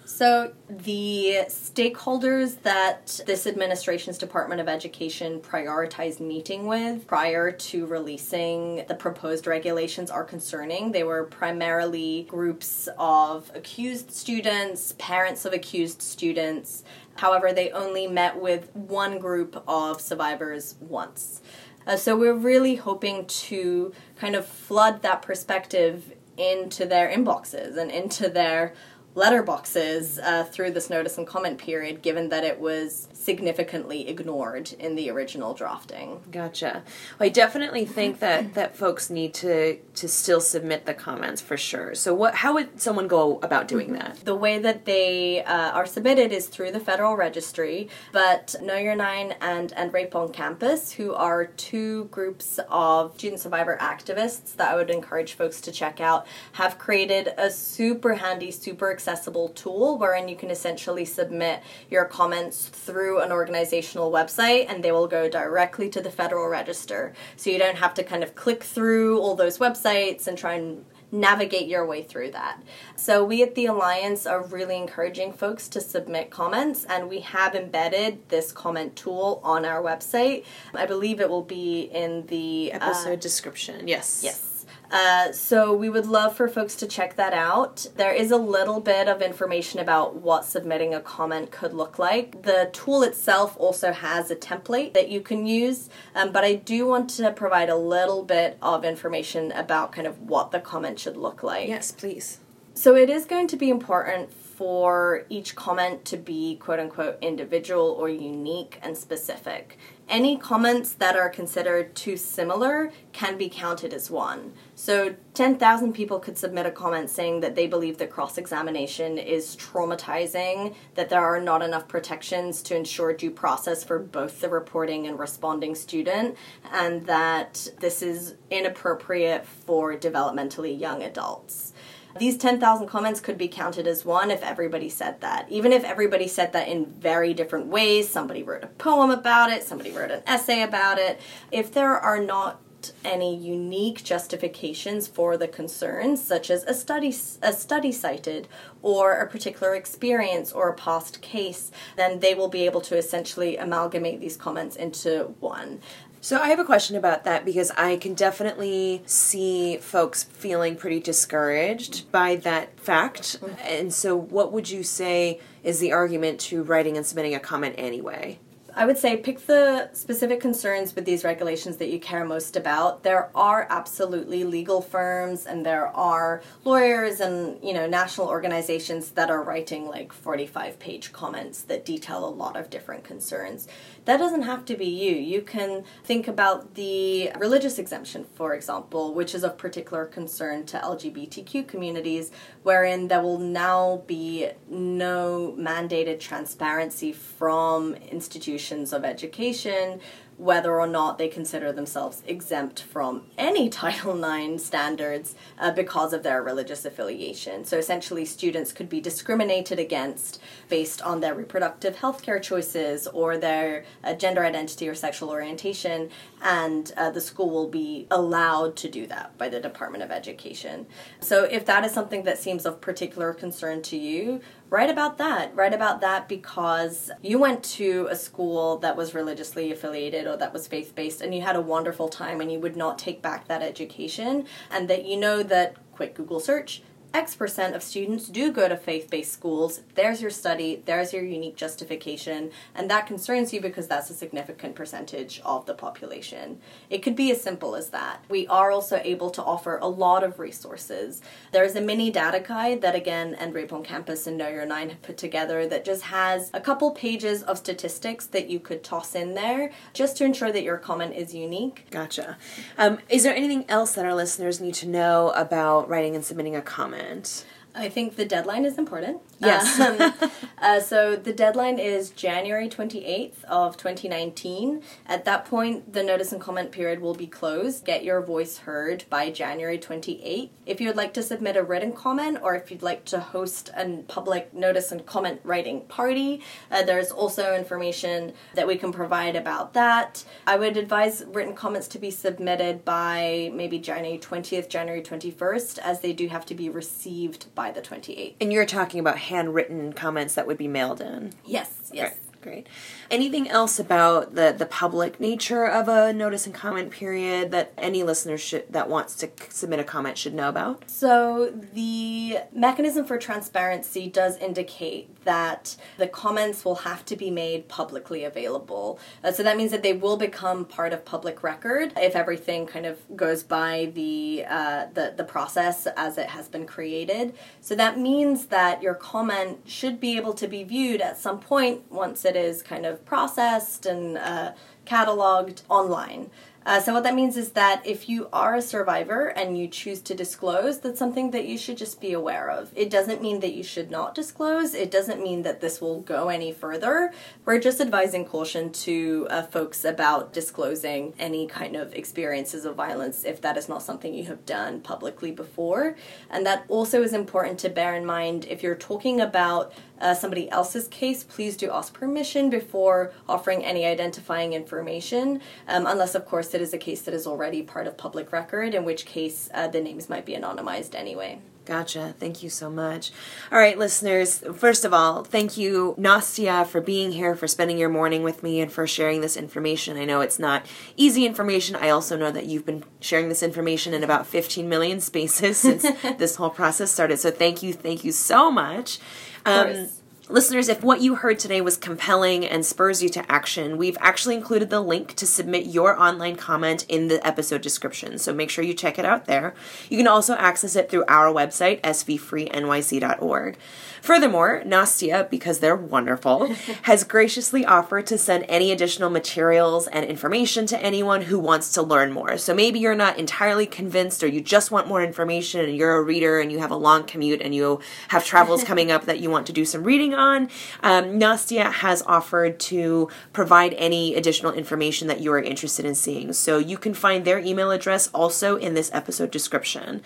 So, 0.07 0.53
the 0.71 1.47
stakeholders 1.49 2.63
that 2.63 3.21
this 3.27 3.45
administration's 3.45 4.19
Department 4.19 4.61
of 4.61 4.69
Education 4.69 5.41
prioritized 5.41 6.21
meeting 6.21 6.67
with 6.67 7.09
prior 7.09 7.51
to 7.51 7.87
releasing 7.87 8.85
the 8.87 8.95
proposed 8.95 9.49
regulations 9.49 10.09
are 10.09 10.23
concerning. 10.23 10.93
They 10.93 11.03
were 11.03 11.25
primarily 11.25 12.25
groups 12.31 12.89
of 12.99 13.51
accused 13.53 14.13
students, 14.13 14.95
parents 14.97 15.45
of 15.45 15.53
accused 15.53 16.01
students. 16.01 16.85
However, 17.17 17.53
they 17.53 17.71
only 17.71 18.07
met 18.07 18.41
with 18.41 18.75
one 18.75 19.19
group 19.19 19.63
of 19.67 20.01
survivors 20.01 20.77
once. 20.81 21.41
Uh, 21.87 21.97
so, 21.97 22.17
we're 22.17 22.35
really 22.35 22.77
hoping 22.77 23.27
to 23.27 23.93
kind 24.17 24.35
of 24.35 24.45
flood 24.47 25.03
that 25.03 25.23
perspective 25.23 26.13
into 26.37 26.85
their 26.85 27.09
inboxes 27.09 27.77
and 27.77 27.91
into 27.91 28.29
their 28.29 28.75
letterboxes 29.17 30.23
uh, 30.23 30.45
through 30.45 30.71
this 30.71 30.91
notice 30.91 31.17
and 31.17 31.27
comment 31.27 31.59
period, 31.59 32.03
given 32.03 32.29
that 32.29 32.45
it 32.45 32.61
was 32.61 33.09
significantly 33.13 34.09
ignored 34.09 34.73
in 34.79 34.95
the 34.95 35.11
original 35.11 35.55
drafting. 35.55 36.21
Gotcha. 36.31 36.85
Well, 37.19 37.27
I 37.27 37.31
definitely 37.31 37.87
think 37.87 38.21
that 38.21 38.55
that 38.55 38.77
folks 38.77 39.11
need 39.11 39.35
to 39.35 39.77
to 39.77 40.07
still 40.09 40.41
submit 40.41 40.87
the 40.87 40.95
comments 40.95 41.41
for 41.41 41.57
sure. 41.57 41.95
So, 41.95 42.15
what? 42.15 42.37
How 42.37 42.55
would 42.55 42.81
someone 42.81 43.09
go 43.09 43.41
about 43.43 43.67
doing 43.67 43.95
that? 43.95 44.21
The 44.25 44.37
way 44.37 44.59
that 44.59 44.85
they 44.85 45.43
uh, 45.43 45.71
are 45.73 45.87
submitted 45.87 46.31
is 46.31 46.49
through 46.49 46.73
the 46.73 46.81
Federal 46.81 47.17
Registry, 47.17 47.89
but 48.13 48.55
Know 48.63 48.77
Your 48.77 48.93
IX 48.93 49.35
and 49.41 49.73
End 49.75 49.95
Rape 49.95 50.15
on 50.15 50.33
Campus, 50.33 50.93
who 50.93 51.15
are 51.15 51.47
two 51.47 52.05
groups 52.07 52.61
of 52.69 53.15
student 53.15 53.41
survivor 53.41 53.79
activists 53.81 54.55
that 54.57 54.69
I 54.71 54.77
would 54.77 54.91
encourage 54.91 55.33
folks 55.33 55.61
to 55.63 55.73
check 55.73 56.01
out, 56.01 56.27
have 56.53 56.79
created 56.79 57.33
a 57.39 57.51
super 57.51 58.15
handy, 58.15 58.51
super 58.51 58.91
accessible 59.07 59.49
tool 59.51 59.99
wherein 59.99 60.29
you 60.29 60.35
can 60.35 60.51
essentially 60.51 61.05
submit 61.05 61.63
your 61.89 62.05
comments 62.05 62.69
through 62.69 63.21
an 63.21 63.31
organizational 63.31 64.11
website 64.11 64.67
and 64.69 64.83
they 64.83 64.91
will 64.91 65.07
go 65.07 65.29
directly 65.29 65.89
to 65.89 66.01
the 66.01 66.11
Federal 66.11 66.49
Register. 66.49 67.13
So 67.37 67.51
you 67.51 67.59
don't 67.59 67.77
have 67.77 67.95
to 67.95 68.03
kind 68.03 68.25
of 68.25 68.35
click 68.35 68.65
through 68.65 69.21
all 69.21 69.37
those 69.37 69.59
websites 69.59 70.27
and 70.27 70.37
try 70.37 70.55
and 70.55 70.85
navigate 71.13 71.69
your 71.69 71.87
way 71.87 72.03
through 72.03 72.33
that. 72.33 72.61
So, 72.97 73.25
we 73.25 73.41
at 73.45 73.55
the 73.55 73.67
Alliance 73.67 74.27
are 74.27 74.45
really 74.45 74.77
encouraging 74.77 75.33
folks 75.33 75.69
to 75.69 75.81
submit 75.81 76.31
comments, 76.31 76.85
and 76.85 77.09
we 77.09 77.21
have 77.21 77.55
embedded 77.55 78.29
this 78.29 78.51
comment 78.51 78.97
tool 78.97 79.41
on 79.45 79.65
our 79.65 79.81
website. 79.81 80.45
I 80.75 80.85
believe 80.85 81.21
it 81.21 81.31
will 81.31 81.45
be 81.45 81.83
in 81.83 82.27
the 82.27 82.73
episode 82.73 83.21
uh, 83.21 83.23
description. 83.23 83.87
Yes. 83.87 84.23
Yes. 84.25 84.56
Uh, 84.91 85.33
so 85.33 85.75
we 85.75 85.89
would 85.89 86.07
love 86.07 86.37
for 86.37 86.49
folks 86.49 86.77
to 86.77 86.87
check 86.87 87.17
that 87.17 87.33
out. 87.33 87.87
There 87.97 88.13
is 88.13 88.31
a 88.31 88.37
little 88.37 88.81
bit 88.81 89.09
of 89.09 89.21
information 89.21 89.81
about 89.81 90.17
what 90.17 90.45
submitting 90.45 90.95
a 90.95 91.01
comment 91.01 91.51
could 91.51 91.75
look 91.75 91.99
like. 91.99 92.43
The 92.43 92.71
tool 92.73 93.03
itself 93.03 93.57
also 93.59 93.93
has 93.93 94.31
a 94.31 94.37
template 94.37 94.95
that 94.95 95.09
you 95.09 95.21
can 95.21 95.47
use, 95.47 95.89
um, 96.15 96.33
but 96.33 96.45
I 96.45 96.55
do 96.55 96.87
want 96.87 97.11
to 97.11 97.33
provide 97.33 97.69
a 97.69 97.77
little 97.77 98.23
bit 98.23 98.59
of 98.63 98.85
information 98.85 99.53
about 99.53 99.93
kind 99.93 100.07
of 100.07 100.21
what 100.21 100.51
the 100.51 100.61
comment 100.61 100.99
should 100.99 101.17
look 101.17 101.43
like. 101.43 101.69
Yes, 101.69 101.91
please. 101.91 102.39
So 102.75 102.95
it 102.95 103.09
is 103.09 103.25
going 103.25 103.49
to 103.49 103.57
be 103.57 103.71
important 103.71 104.31
for 104.57 105.27
each 105.29 105.55
comment 105.55 106.05
to 106.07 106.17
be 106.17 106.57
quote 106.57 106.81
unquote 106.81 107.19
individual 107.21 107.91
or 107.99 108.09
unique 108.09 108.79
and 108.83 108.97
specific. 108.97 109.79
Any 110.09 110.37
comments 110.37 110.93
that 110.95 111.17
are 111.17 111.29
considered 111.29 111.97
too 111.97 112.17
similar 112.17 112.93
can 113.13 113.37
be 113.37 113.49
counted 113.49 113.93
as 113.93 114.09
one. 114.09 114.53
So 114.77 115.17
10,000 115.35 115.93
people 115.95 116.21
could 116.21 116.39
submit 116.39 116.65
a 116.65 116.71
comment 116.71 117.11
saying 117.11 117.41
that 117.41 117.57
they 117.57 117.67
believe 117.67 117.99
that 117.99 118.11
cross 118.11 118.39
examination 118.39 119.19
is 119.19 119.57
traumatizing, 119.57 120.77
that 120.95 121.09
there 121.09 121.21
are 121.21 121.41
not 121.41 121.61
enough 121.61 121.89
protections 121.89 122.63
to 122.63 122.77
ensure 122.77 123.15
due 123.15 123.33
process 123.33 123.83
for 123.83 123.99
both 123.99 124.41
the 124.41 124.49
reporting 124.49 125.09
and 125.09 125.19
responding 125.19 125.75
student, 125.75 126.37
and 126.73 127.05
that 127.07 127.69
this 127.81 128.01
is 128.01 128.37
inappropriate 128.51 129.45
for 129.45 129.97
developmentally 129.97 130.79
young 130.79 131.03
adults. 131.03 131.73
These 132.19 132.39
10,000 132.39 132.87
comments 132.87 133.21
could 133.21 133.39
be 133.39 133.49
counted 133.49 133.87
as 133.87 134.05
one 134.05 134.31
if 134.31 134.43
everybody 134.43 134.89
said 134.89 135.21
that. 135.21 135.47
Even 135.51 135.73
if 135.73 135.85
everybody 135.85 136.29
said 136.29 136.53
that 136.53 136.69
in 136.69 136.87
very 136.87 137.35
different 137.35 137.67
ways, 137.67 138.09
somebody 138.09 138.43
wrote 138.43 138.65
a 138.65 138.69
poem 138.69 139.11
about 139.11 139.51
it, 139.51 139.65
somebody 139.65 139.91
wrote 139.91 140.11
an 140.11 140.23
essay 140.27 140.63
about 140.63 140.99
it. 140.99 141.21
If 141.51 141.73
there 141.73 141.97
are 141.99 142.21
not 142.21 142.61
any 143.05 143.37
unique 143.37 144.05
justifications 144.05 145.09
for 145.09 145.37
the 145.37 145.49
concerns, 145.49 146.23
such 146.23 146.51
as 146.51 146.63
a 146.65 146.75
study, 146.75 147.15
a 147.43 147.53
study 147.53 147.93
cited, 147.93 148.49
or 148.83 149.15
a 149.15 149.29
particular 149.29 149.75
experience 149.75 150.53
or 150.53 150.69
a 150.69 150.75
past 150.75 151.21
case, 151.21 151.71
then 151.97 152.21
they 152.21 152.35
will 152.35 152.49
be 152.49 152.65
able 152.65 152.81
to 152.81 152.97
essentially 152.97 153.57
amalgamate 153.57 154.21
these 154.21 154.37
comments 154.37 154.77
into 154.77 155.35
one. 155.41 155.81
So 156.27 156.41
I 156.41 156.49
have 156.49 156.59
a 156.59 156.65
question 156.65 156.97
about 156.97 157.23
that 157.23 157.45
because 157.45 157.71
I 157.77 157.99
can 157.99 158.15
definitely 158.15 159.01
see 159.07 159.77
folks 159.77 160.25
feeling 160.25 160.75
pretty 160.75 160.99
discouraged 160.99 162.11
by 162.11 162.35
that 162.35 162.81
fact. 162.81 163.41
Mm-hmm. 163.41 163.55
And 163.65 163.95
so 163.95 164.17
what 164.17 164.51
would 164.51 164.69
you 164.69 164.83
say 164.83 165.39
is 165.63 165.79
the 165.79 165.93
argument 165.93 166.41
to 166.41 166.65
writing 166.65 166.97
and 166.97 167.07
submitting 167.07 167.37
a 167.37 167.39
comment 167.39 167.77
anyway? 167.79 168.41
I 168.79 168.85
would 168.85 168.99
say 168.99 169.17
pick 169.17 169.47
the 169.47 169.89
specific 169.95 170.39
concerns 170.39 170.95
with 170.95 171.07
these 171.07 171.25
regulations 171.25 171.79
that 171.79 171.89
you 171.89 171.99
care 171.99 172.27
most 172.27 172.57
about. 172.57 173.05
There 173.05 173.31
are 173.35 173.67
absolutely 173.71 174.45
legal 174.45 174.83
firms 174.83 175.47
and 175.47 175.65
there 175.65 175.87
are 175.97 176.43
lawyers 176.63 177.21
and, 177.21 177.57
you 177.65 177.73
know, 177.73 177.87
national 177.87 178.29
organizations 178.29 179.13
that 179.13 179.31
are 179.31 179.43
writing 179.43 179.87
like 179.87 180.13
45 180.13 180.79
page 180.79 181.11
comments 181.15 181.63
that 181.63 181.87
detail 181.87 182.23
a 182.23 182.29
lot 182.29 182.55
of 182.57 182.69
different 182.69 183.03
concerns. 183.03 183.67
That 184.07 184.19
doesn't 184.19 184.43
have 184.43 184.65
to 184.67 184.77
be 184.77 184.87
you. 184.87 185.17
You 185.17 185.43
can 185.43 185.83
think 186.05 186.29
about 186.29 186.75
the 186.75 187.33
religious 187.39 187.77
exemption, 187.79 188.25
for 188.35 188.55
example, 188.55 189.13
which 189.13 189.35
is 189.35 189.43
of 189.43 189.59
particular 189.59 190.07
concern 190.07 190.65
to 190.67 190.79
LGBTQ 190.79 191.67
communities, 191.67 192.31
wherein 192.63 193.09
there 193.09 193.21
will 193.21 193.41
now 193.41 194.05
be 194.07 194.49
no 194.69 195.57
mandated 195.59 196.21
transparency 196.21 197.13
from 197.13 197.95
institutions 197.95 198.93
of 198.93 199.05
education 199.05 200.01
whether 200.39 200.79
or 200.79 200.87
not 200.87 201.17
they 201.17 201.29
consider 201.29 201.73
themselves 201.73 202.23
exempt 202.27 202.83
from 202.83 203.23
any 203.39 203.69
Title 203.77 204.23
IX 204.23 204.63
standards 204.63 205.35
uh, 205.59 205.71
because 205.71 206.13
of 206.13 206.23
their 206.23 206.43
religious 206.43 206.85
affiliation. 206.85 207.65
So 207.65 207.79
essentially, 207.79 208.25
students 208.25 208.73
could 208.73 208.89
be 208.89 209.01
discriminated 209.01 209.79
against 209.79 210.41
based 210.69 211.01
on 211.03 211.21
their 211.21 211.35
reproductive 211.35 211.97
health 211.97 212.23
care 212.23 212.39
choices 212.39 213.07
or 213.07 213.39
their 213.39 213.85
uh, 214.05 214.15
gender 214.15 214.45
identity 214.45 214.89
or 214.89 214.95
sexual 214.95 215.31
orientation, 215.31 216.11
and 216.43 216.93
uh, 216.97 217.11
the 217.11 217.21
school 217.21 217.51
will 217.51 217.69
be 217.69 218.07
allowed 218.11 218.77
to 218.77 218.89
do 218.89 219.07
that 219.07 219.37
by 219.39 219.49
the 219.49 219.61
Department 219.61 220.05
of 220.05 220.11
Education. 220.11 220.87
So 221.21 221.45
if 221.45 221.65
that 221.67 221.85
is 221.85 221.93
something 221.93 222.25
that 222.25 222.39
seems 222.39 222.67
of 222.67 222.81
particular 222.81 223.33
concern 223.33 223.83
to 223.83 223.97
you, 223.97 224.41
write 224.71 224.91
about 224.91 225.19
that. 225.19 225.55
Write 225.55 225.75
about 225.75 226.01
that 226.01 226.29
because 226.29 227.11
you 227.23 227.39
went 227.39 227.63
to 227.65 228.09
a 228.11 228.17
school 228.17 228.79
that 228.79 228.97
was 228.97 229.15
religiously 229.15 229.73
affiliated 229.73 230.27
or 230.27 230.37
that 230.37 230.53
was 230.53 230.67
faith 230.67 230.95
based 230.95 231.21
and 231.21 231.35
you 231.35 231.43
had 231.43 231.57
a 231.57 231.61
wonderful 231.61 232.09
time 232.09 232.41
and 232.41 232.51
you 232.51 232.59
would 232.59 232.77
not 232.77 232.99
take 232.99 233.23
back 233.23 233.49
that 233.49 233.63
education, 233.63 234.45
and 234.71 234.89
that 234.89 235.05
you 235.05 235.17
know 235.17 235.43
that 235.43 235.77
quick 235.93 236.15
Google 236.15 236.41
search 236.41 236.83
X 237.17 237.35
percent 237.35 237.75
of 237.75 237.83
students 237.83 238.29
do 238.29 238.53
go 238.53 238.69
to 238.69 238.77
faith 238.77 239.09
based 239.09 239.33
schools. 239.33 239.81
There's 239.95 240.21
your 240.21 240.31
study, 240.31 240.83
there's 240.85 241.15
your 241.15 241.25
unique 241.25 241.57
justification, 241.57 242.51
and 242.75 242.91
that 242.91 243.07
concerns 243.07 243.55
you 243.55 243.61
because 243.63 243.89
that's 243.89 244.11
a 244.11 244.15
significant 244.15 244.75
percentage 244.75 245.41
of 245.43 245.65
the 245.65 245.73
population. 245.73 246.61
It 246.91 246.99
could 246.99 247.17
be 247.17 247.31
as 247.31 247.41
simple 247.41 247.75
as 247.75 247.89
that. 247.89 248.23
We 248.29 248.47
are 248.49 248.71
also 248.71 249.01
able 249.03 249.31
to 249.31 249.43
offer 249.43 249.79
a 249.79 249.89
lot 249.89 250.25
of 250.25 250.39
resources. 250.39 251.23
There's 251.53 251.75
a 251.75 251.81
mini 251.81 252.11
data 252.11 252.39
guide 252.39 252.83
that, 252.83 252.95
again, 252.95 253.35
End 253.37 253.55
Rape 253.55 253.73
on 253.73 253.83
Campus 253.83 254.27
and 254.27 254.37
Know 254.37 254.51
Your 254.51 254.65
IX 254.65 254.91
have 254.91 255.01
put 255.01 255.17
together 255.17 255.67
that 255.69 255.87
just 255.87 256.03
has 256.03 256.51
a 256.53 256.61
couple 256.61 256.91
pages 256.91 257.43
of 257.45 257.57
statistics 257.57 258.27
that 258.27 258.51
you 258.51 258.61
could 258.61 258.85
toss 258.85 259.15
in 259.15 259.33
there 259.33 259.71
just 259.95 260.19
to 260.19 260.25
ensure 260.27 260.53
that 260.53 260.65
your 260.65 260.77
comment 260.77 261.15
is 261.15 261.35
unique. 261.35 261.87
Gotcha. 261.91 262.37
Um, 262.77 262.99
is 263.09 263.23
there 263.23 263.35
anything 263.35 263.65
else 263.71 263.95
that 263.95 264.05
our 264.05 264.15
listeners 264.15 264.61
need 264.61 264.75
to 264.75 264.87
know 264.87 265.31
about 265.31 265.89
writing 265.89 266.15
and 266.15 266.23
submitting 266.23 266.55
a 266.55 266.61
comment? 266.61 267.06
moment 267.07 267.47
I 267.77 267.91
think 267.91 268.17
the 268.17 268.25
deadline 268.25 268.65
is 268.65 268.79
important. 268.79 269.21
Yes. 269.39 269.79
Um, 269.79 270.31
uh, 270.59 270.81
so 270.81 271.15
the 271.15 271.33
deadline 271.33 271.79
is 271.79 272.11
January 272.11 272.69
28th 272.69 273.45
of 273.45 273.77
2019. 273.77 274.83
At 275.07 275.27
that 275.27 275.45
point, 275.45 275.93
the 275.93 276.03
notice 276.03 276.33
and 276.33 276.41
comment 276.41 276.73
period 276.73 277.01
will 277.01 277.15
be 277.15 277.27
closed. 277.27 277.85
Get 277.85 278.03
your 278.03 278.23
voice 278.23 278.59
heard 278.59 279.05
by 279.11 279.31
January 279.31 279.79
28th. 279.79 280.49
If 280.65 280.81
you 280.81 280.89
would 280.89 280.97
like 280.97 281.13
to 281.15 281.23
submit 281.23 281.57
a 281.57 281.63
written 281.63 281.93
comment 281.93 282.39
or 282.43 282.55
if 282.55 282.71
you'd 282.71 282.83
like 282.83 283.05
to 283.07 283.21
host 283.21 283.71
a 283.77 284.03
public 284.09 284.55
notice 284.55 284.91
and 284.91 285.05
comment 285.05 285.41
writing 285.45 285.83
party, 285.83 286.41
uh, 286.71 286.83
there's 286.83 287.11
also 287.11 287.55
information 287.55 288.33
that 288.55 288.67
we 288.67 288.77
can 288.77 288.93
provide 288.93 289.37
about 289.37 289.75
that. 289.75 290.25
I 290.47 290.57
would 290.57 290.77
advise 290.77 291.25
written 291.29 291.55
comments 291.55 291.89
to 291.89 291.99
be 291.99 292.11
submitted 292.11 292.85
by 292.85 293.51
maybe 293.53 293.79
January 293.79 294.19
20th, 294.19 294.69
January 294.69 295.03
21st, 295.03 295.79
as 295.79 296.01
they 296.01 296.13
do 296.13 296.29
have 296.29 296.47
to 296.47 296.55
be 296.55 296.71
received 296.71 297.55
by 297.55 297.66
by 297.67 297.73
the 297.73 297.83
28th. 297.83 298.35
And 298.41 298.53
you're 298.53 298.67
talking 298.67 299.01
about 299.01 299.19
handwritten 299.19 299.93
comments 299.93 300.35
that 300.35 300.47
would 300.47 300.59
be 300.59 300.69
mailed 300.69 301.01
in. 301.01 301.33
Yes, 301.45 301.91
yes. 301.93 302.11
Great. 302.11 302.26
Great. 302.47 302.69
Anything 303.11 303.49
else 303.49 303.81
about 303.81 304.37
the 304.37 304.55
the 304.57 304.67
public 304.67 305.19
nature 305.19 305.67
of 305.67 305.89
a 305.89 306.13
notice 306.13 306.47
and 306.47 306.55
comment 306.55 306.93
period 306.93 307.51
that 307.51 307.73
any 307.77 308.05
listener 308.05 308.39
should 308.39 308.73
that 308.73 308.89
wants 308.89 309.17
to 309.17 309.31
submit 309.49 309.81
a 309.81 309.85
comment 309.85 310.17
should 310.17 310.33
know 310.33 310.49
about? 310.49 310.89
So 310.89 311.53
the 311.73 312.39
mechanism 312.53 313.05
for 313.05 313.19
transparency 313.19 314.09
does 314.09 314.37
indicate 314.37 315.25
that 315.25 315.77
the 315.99 316.07
comments 316.07 316.65
will 316.65 316.77
have 316.77 317.05
to 317.07 317.17
be 317.17 317.33
made 317.33 317.67
publicly 317.67 318.23
available. 318.23 319.01
Uh, 319.25 319.33
so 319.33 319.43
that 319.43 319.57
means 319.57 319.73
that 319.73 319.83
they 319.83 319.93
will 319.93 320.17
become 320.17 320.65
part 320.65 320.93
of 320.93 321.05
public 321.05 321.43
record 321.43 321.93
if 321.97 322.15
everything 322.15 322.65
kind 322.65 322.87
of 322.87 323.01
goes 323.17 323.43
by 323.43 323.91
the 323.95 324.45
uh, 324.49 324.87
the 324.95 325.15
the 325.17 325.25
process 325.25 325.89
as 325.97 326.17
it 326.17 326.29
has 326.29 326.47
been 326.47 326.65
created. 326.65 327.35
So 327.61 327.75
that 327.75 327.99
means 327.99 328.47
that 328.47 328.83
your 328.85 328.95
comment 328.95 329.63
should 329.67 329.99
be 329.99 330.17
able 330.17 330.35
to 330.35 330.47
be 330.47 330.63
viewed 330.63 331.01
at 331.01 331.19
some 331.19 331.41
point 331.41 331.91
once 331.91 332.25
it 332.25 332.36
is 332.37 332.63
kind 332.63 332.87
of 332.87 333.05
processed 333.05 333.87
and 333.87 334.19
uh, 334.19 334.53
cataloged 334.87 335.63
online. 335.69 336.31
Uh, 336.67 336.81
so 336.81 336.93
what 336.93 337.05
that 337.05 337.15
means 337.15 337.37
is 337.37 337.53
that 337.53 337.81
if 337.87 338.09
you 338.09 338.29
are 338.33 338.57
a 338.57 338.61
survivor 338.61 339.29
and 339.29 339.57
you 339.57 339.69
choose 339.69 340.01
to 340.01 340.17
disclose, 340.17 340.81
that's 340.81 340.99
something 340.99 341.31
that 341.31 341.47
you 341.47 341.57
should 341.57 341.79
just 341.79 342.01
be 342.01 342.13
aware 342.13 342.51
of. 342.51 342.73
It 342.75 342.91
doesn't 342.91 343.23
mean 343.23 343.39
that 343.39 343.55
you 343.55 343.63
should 343.63 343.89
not 343.89 344.17
disclose. 344.17 344.75
It 344.75 344.91
doesn't 344.91 345.23
mean 345.23 345.43
that 345.43 345.61
this 345.61 345.81
will 345.81 346.01
go 346.01 346.29
any 346.29 346.51
further. 346.51 347.13
We're 347.45 347.61
just 347.61 347.81
advising 347.81 348.25
caution 348.25 348.73
to 348.73 349.29
uh, 349.31 349.43
folks 349.45 349.85
about 349.85 350.33
disclosing 350.33 351.15
any 351.21 351.47
kind 351.47 351.77
of 351.77 351.95
experiences 351.95 352.65
of 352.65 352.75
violence 352.75 353.23
if 353.25 353.41
that 353.43 353.57
is 353.57 353.69
not 353.69 353.81
something 353.81 354.13
you 354.13 354.25
have 354.25 354.45
done 354.45 354.81
publicly 354.81 355.31
before. 355.31 355.95
And 356.31 356.45
that 356.47 356.65
also 356.67 357.01
is 357.01 357.13
important 357.13 357.61
to 357.61 357.69
bear 357.69 357.95
in 357.95 358.05
mind 358.05 358.45
if 358.47 358.65
you're 358.65 358.75
talking 358.75 359.21
about 359.21 359.73
uh, 360.01 360.15
somebody 360.15 360.51
else's 360.51 360.89
case, 360.89 361.25
please 361.25 361.57
do 361.57 361.71
ask 361.71 361.93
permission 361.93 362.51
before 362.51 363.13
offering 363.29 363.65
any 363.65 363.85
identifying 363.85 364.53
information, 364.53 365.41
um, 365.69 365.87
unless, 365.87 366.15
of 366.15 366.27
course, 366.27 366.55
it 366.55 366.61
is 366.61 366.75
a 366.75 366.79
case 366.79 367.03
that 367.03 367.15
is 367.15 367.27
already 367.27 367.63
part 367.63 367.87
of 367.87 367.97
public 367.97 368.33
record, 368.33 368.75
in 368.75 368.85
which 368.85 369.07
case 369.07 369.49
uh, 369.55 369.69
the 369.69 369.81
names 369.81 370.09
might 370.09 370.27
be 370.27 370.35
anonymized 370.35 370.95
anyway. 370.95 371.41
Gotcha. 371.67 372.15
Thank 372.21 372.45
you 372.45 372.49
so 372.49 372.71
much. 372.71 373.11
All 373.51 373.59
right, 373.59 373.77
listeners, 373.77 374.39
first 374.55 374.85
of 374.85 374.95
all, 374.95 375.25
thank 375.25 375.57
you, 375.57 375.97
Nastia, 375.99 376.65
for 376.65 376.81
being 376.81 377.11
here, 377.11 377.35
for 377.35 377.49
spending 377.49 377.77
your 377.77 377.89
morning 377.89 378.23
with 378.23 378.45
me, 378.45 378.61
and 378.61 378.71
for 378.71 378.87
sharing 378.87 379.21
this 379.21 379.37
information. 379.37 379.97
I 379.97 380.05
know 380.05 380.21
it's 380.21 380.39
not 380.39 380.65
easy 380.97 381.27
information. 381.27 381.75
I 381.75 381.89
also 381.89 382.17
know 382.17 382.31
that 382.31 382.47
you've 382.47 382.65
been 382.65 382.85
sharing 383.01 383.29
this 383.29 383.43
information 383.43 383.95
in 383.95 384.05
about 384.05 384.29
15 384.29 384.69
million 384.69 385.01
spaces 385.01 385.59
since 385.59 385.83
this 386.19 386.37
whole 386.37 386.51
process 386.51 386.93
started. 386.93 387.19
So 387.19 387.33
thank 387.33 387.65
you, 387.65 387.73
thank 387.73 388.05
you 388.05 388.13
so 388.13 388.49
much. 388.49 389.01
Um, 389.45 389.89
listeners, 390.29 390.69
if 390.69 390.83
what 390.83 391.01
you 391.01 391.17
heard 391.17 391.39
today 391.39 391.61
was 391.61 391.77
compelling 391.77 392.45
and 392.45 392.67
spurs 392.67 393.03
you 393.03 393.09
to 393.11 393.31
action, 393.31 393.77
we've 393.77 393.97
actually 394.01 394.35
included 394.35 394.71
the 394.71 394.81
link 394.81 395.15
to 395.15 395.27
submit 395.27 395.67
your 395.67 396.01
online 396.01 396.37
comment 396.37 396.85
in 396.89 397.09
the 397.09 397.25
episode 397.27 397.63
description. 397.63 398.19
So 398.19 398.33
make 398.33 398.51
sure 398.51 398.65
you 398.65 398.75
check 398.75 398.99
it 398.99 399.05
out 399.05 399.27
there. 399.27 399.55
You 399.89 399.99
can 399.99 400.09
also 400.09 400.35
access 400.35 400.75
it 400.75 400.91
through 400.91 401.05
our 401.07 401.33
website, 401.33 401.81
svfreenyc.org. 401.83 403.57
Furthermore, 404.03 404.63
Nastia, 404.65 405.29
because 405.29 405.59
they're 405.59 405.75
wonderful, 405.75 406.47
has 406.83 407.03
graciously 407.03 407.65
offered 407.65 408.07
to 408.07 408.19
send 408.19 408.45
any 408.49 408.71
additional 408.71 409.11
materials 409.11 409.89
and 409.89 410.05
information 410.05 410.67
to 410.67 410.81
anyone 410.81 411.23
who 411.23 411.39
wants 411.39 411.73
to 411.73 411.83
learn 411.83 412.13
more. 412.13 412.39
So 412.39 412.55
maybe 412.55 412.79
you're 412.79 412.95
not 412.95 413.19
entirely 413.19 413.67
convinced 413.67 414.23
or 414.23 414.29
you 414.29 414.41
just 414.41 414.71
want 414.71 414.87
more 414.87 415.03
information 415.03 415.65
and 415.65 415.77
you're 415.77 415.97
a 415.97 416.03
reader 416.03 416.39
and 416.39 416.53
you 416.53 416.61
have 416.61 416.71
a 416.71 416.77
long 416.77 417.05
commute 417.05 417.43
and 417.43 417.55
you 417.55 417.81
have 418.09 418.25
travels 418.25 418.63
coming 418.71 418.91
up 418.91 419.07
that 419.07 419.21
you 419.21 419.29
want 419.29 419.47
to 419.49 419.53
do 419.53 419.65
some 419.65 419.83
reading 419.83 420.15
on. 420.17 420.49
Um, 420.83 421.19
Nastia 421.19 421.73
has 421.73 422.03
offered 422.03 422.59
to 422.61 423.09
provide 423.33 423.75
any 423.75 424.15
additional 424.15 424.53
information 424.53 425.09
that 425.09 425.21
you 425.21 425.33
are 425.33 425.41
interested 425.41 425.85
in 425.85 425.95
seeing. 425.95 426.33
So 426.33 426.59
you 426.59 426.79
can 426.79 426.95
find 426.95 427.25
their 427.25 427.39
email 427.39 427.71
address 427.71 428.09
also 428.09 428.57
in 428.57 428.75
this 428.75 428.91
episode 428.93 429.31
description. 429.31 430.03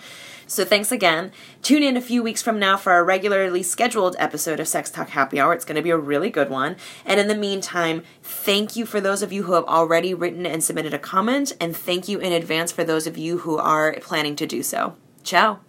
So 0.51 0.65
thanks 0.65 0.91
again. 0.91 1.31
Tune 1.61 1.81
in 1.81 1.95
a 1.95 2.01
few 2.01 2.21
weeks 2.21 2.41
from 2.41 2.59
now 2.59 2.75
for 2.75 2.91
our 2.91 3.05
regularly 3.05 3.63
scheduled 3.63 4.17
episode 4.19 4.59
of 4.59 4.67
Sex 4.67 4.91
Talk 4.91 5.07
Happy 5.11 5.39
Hour. 5.39 5.53
It's 5.53 5.63
going 5.63 5.77
to 5.77 5.81
be 5.81 5.91
a 5.91 5.97
really 5.97 6.29
good 6.29 6.49
one. 6.49 6.75
And 7.05 7.21
in 7.21 7.29
the 7.29 7.35
meantime, 7.35 8.03
thank 8.21 8.75
you 8.75 8.85
for 8.85 8.99
those 8.99 9.21
of 9.21 9.31
you 9.31 9.43
who 9.43 9.53
have 9.53 9.63
already 9.63 10.13
written 10.13 10.45
and 10.45 10.61
submitted 10.61 10.93
a 10.93 10.99
comment, 10.99 11.53
and 11.61 11.73
thank 11.73 12.09
you 12.09 12.19
in 12.19 12.33
advance 12.33 12.73
for 12.73 12.83
those 12.83 13.07
of 13.07 13.17
you 13.17 13.37
who 13.39 13.57
are 13.57 13.95
planning 14.01 14.35
to 14.35 14.45
do 14.45 14.61
so. 14.61 14.97
Ciao. 15.23 15.61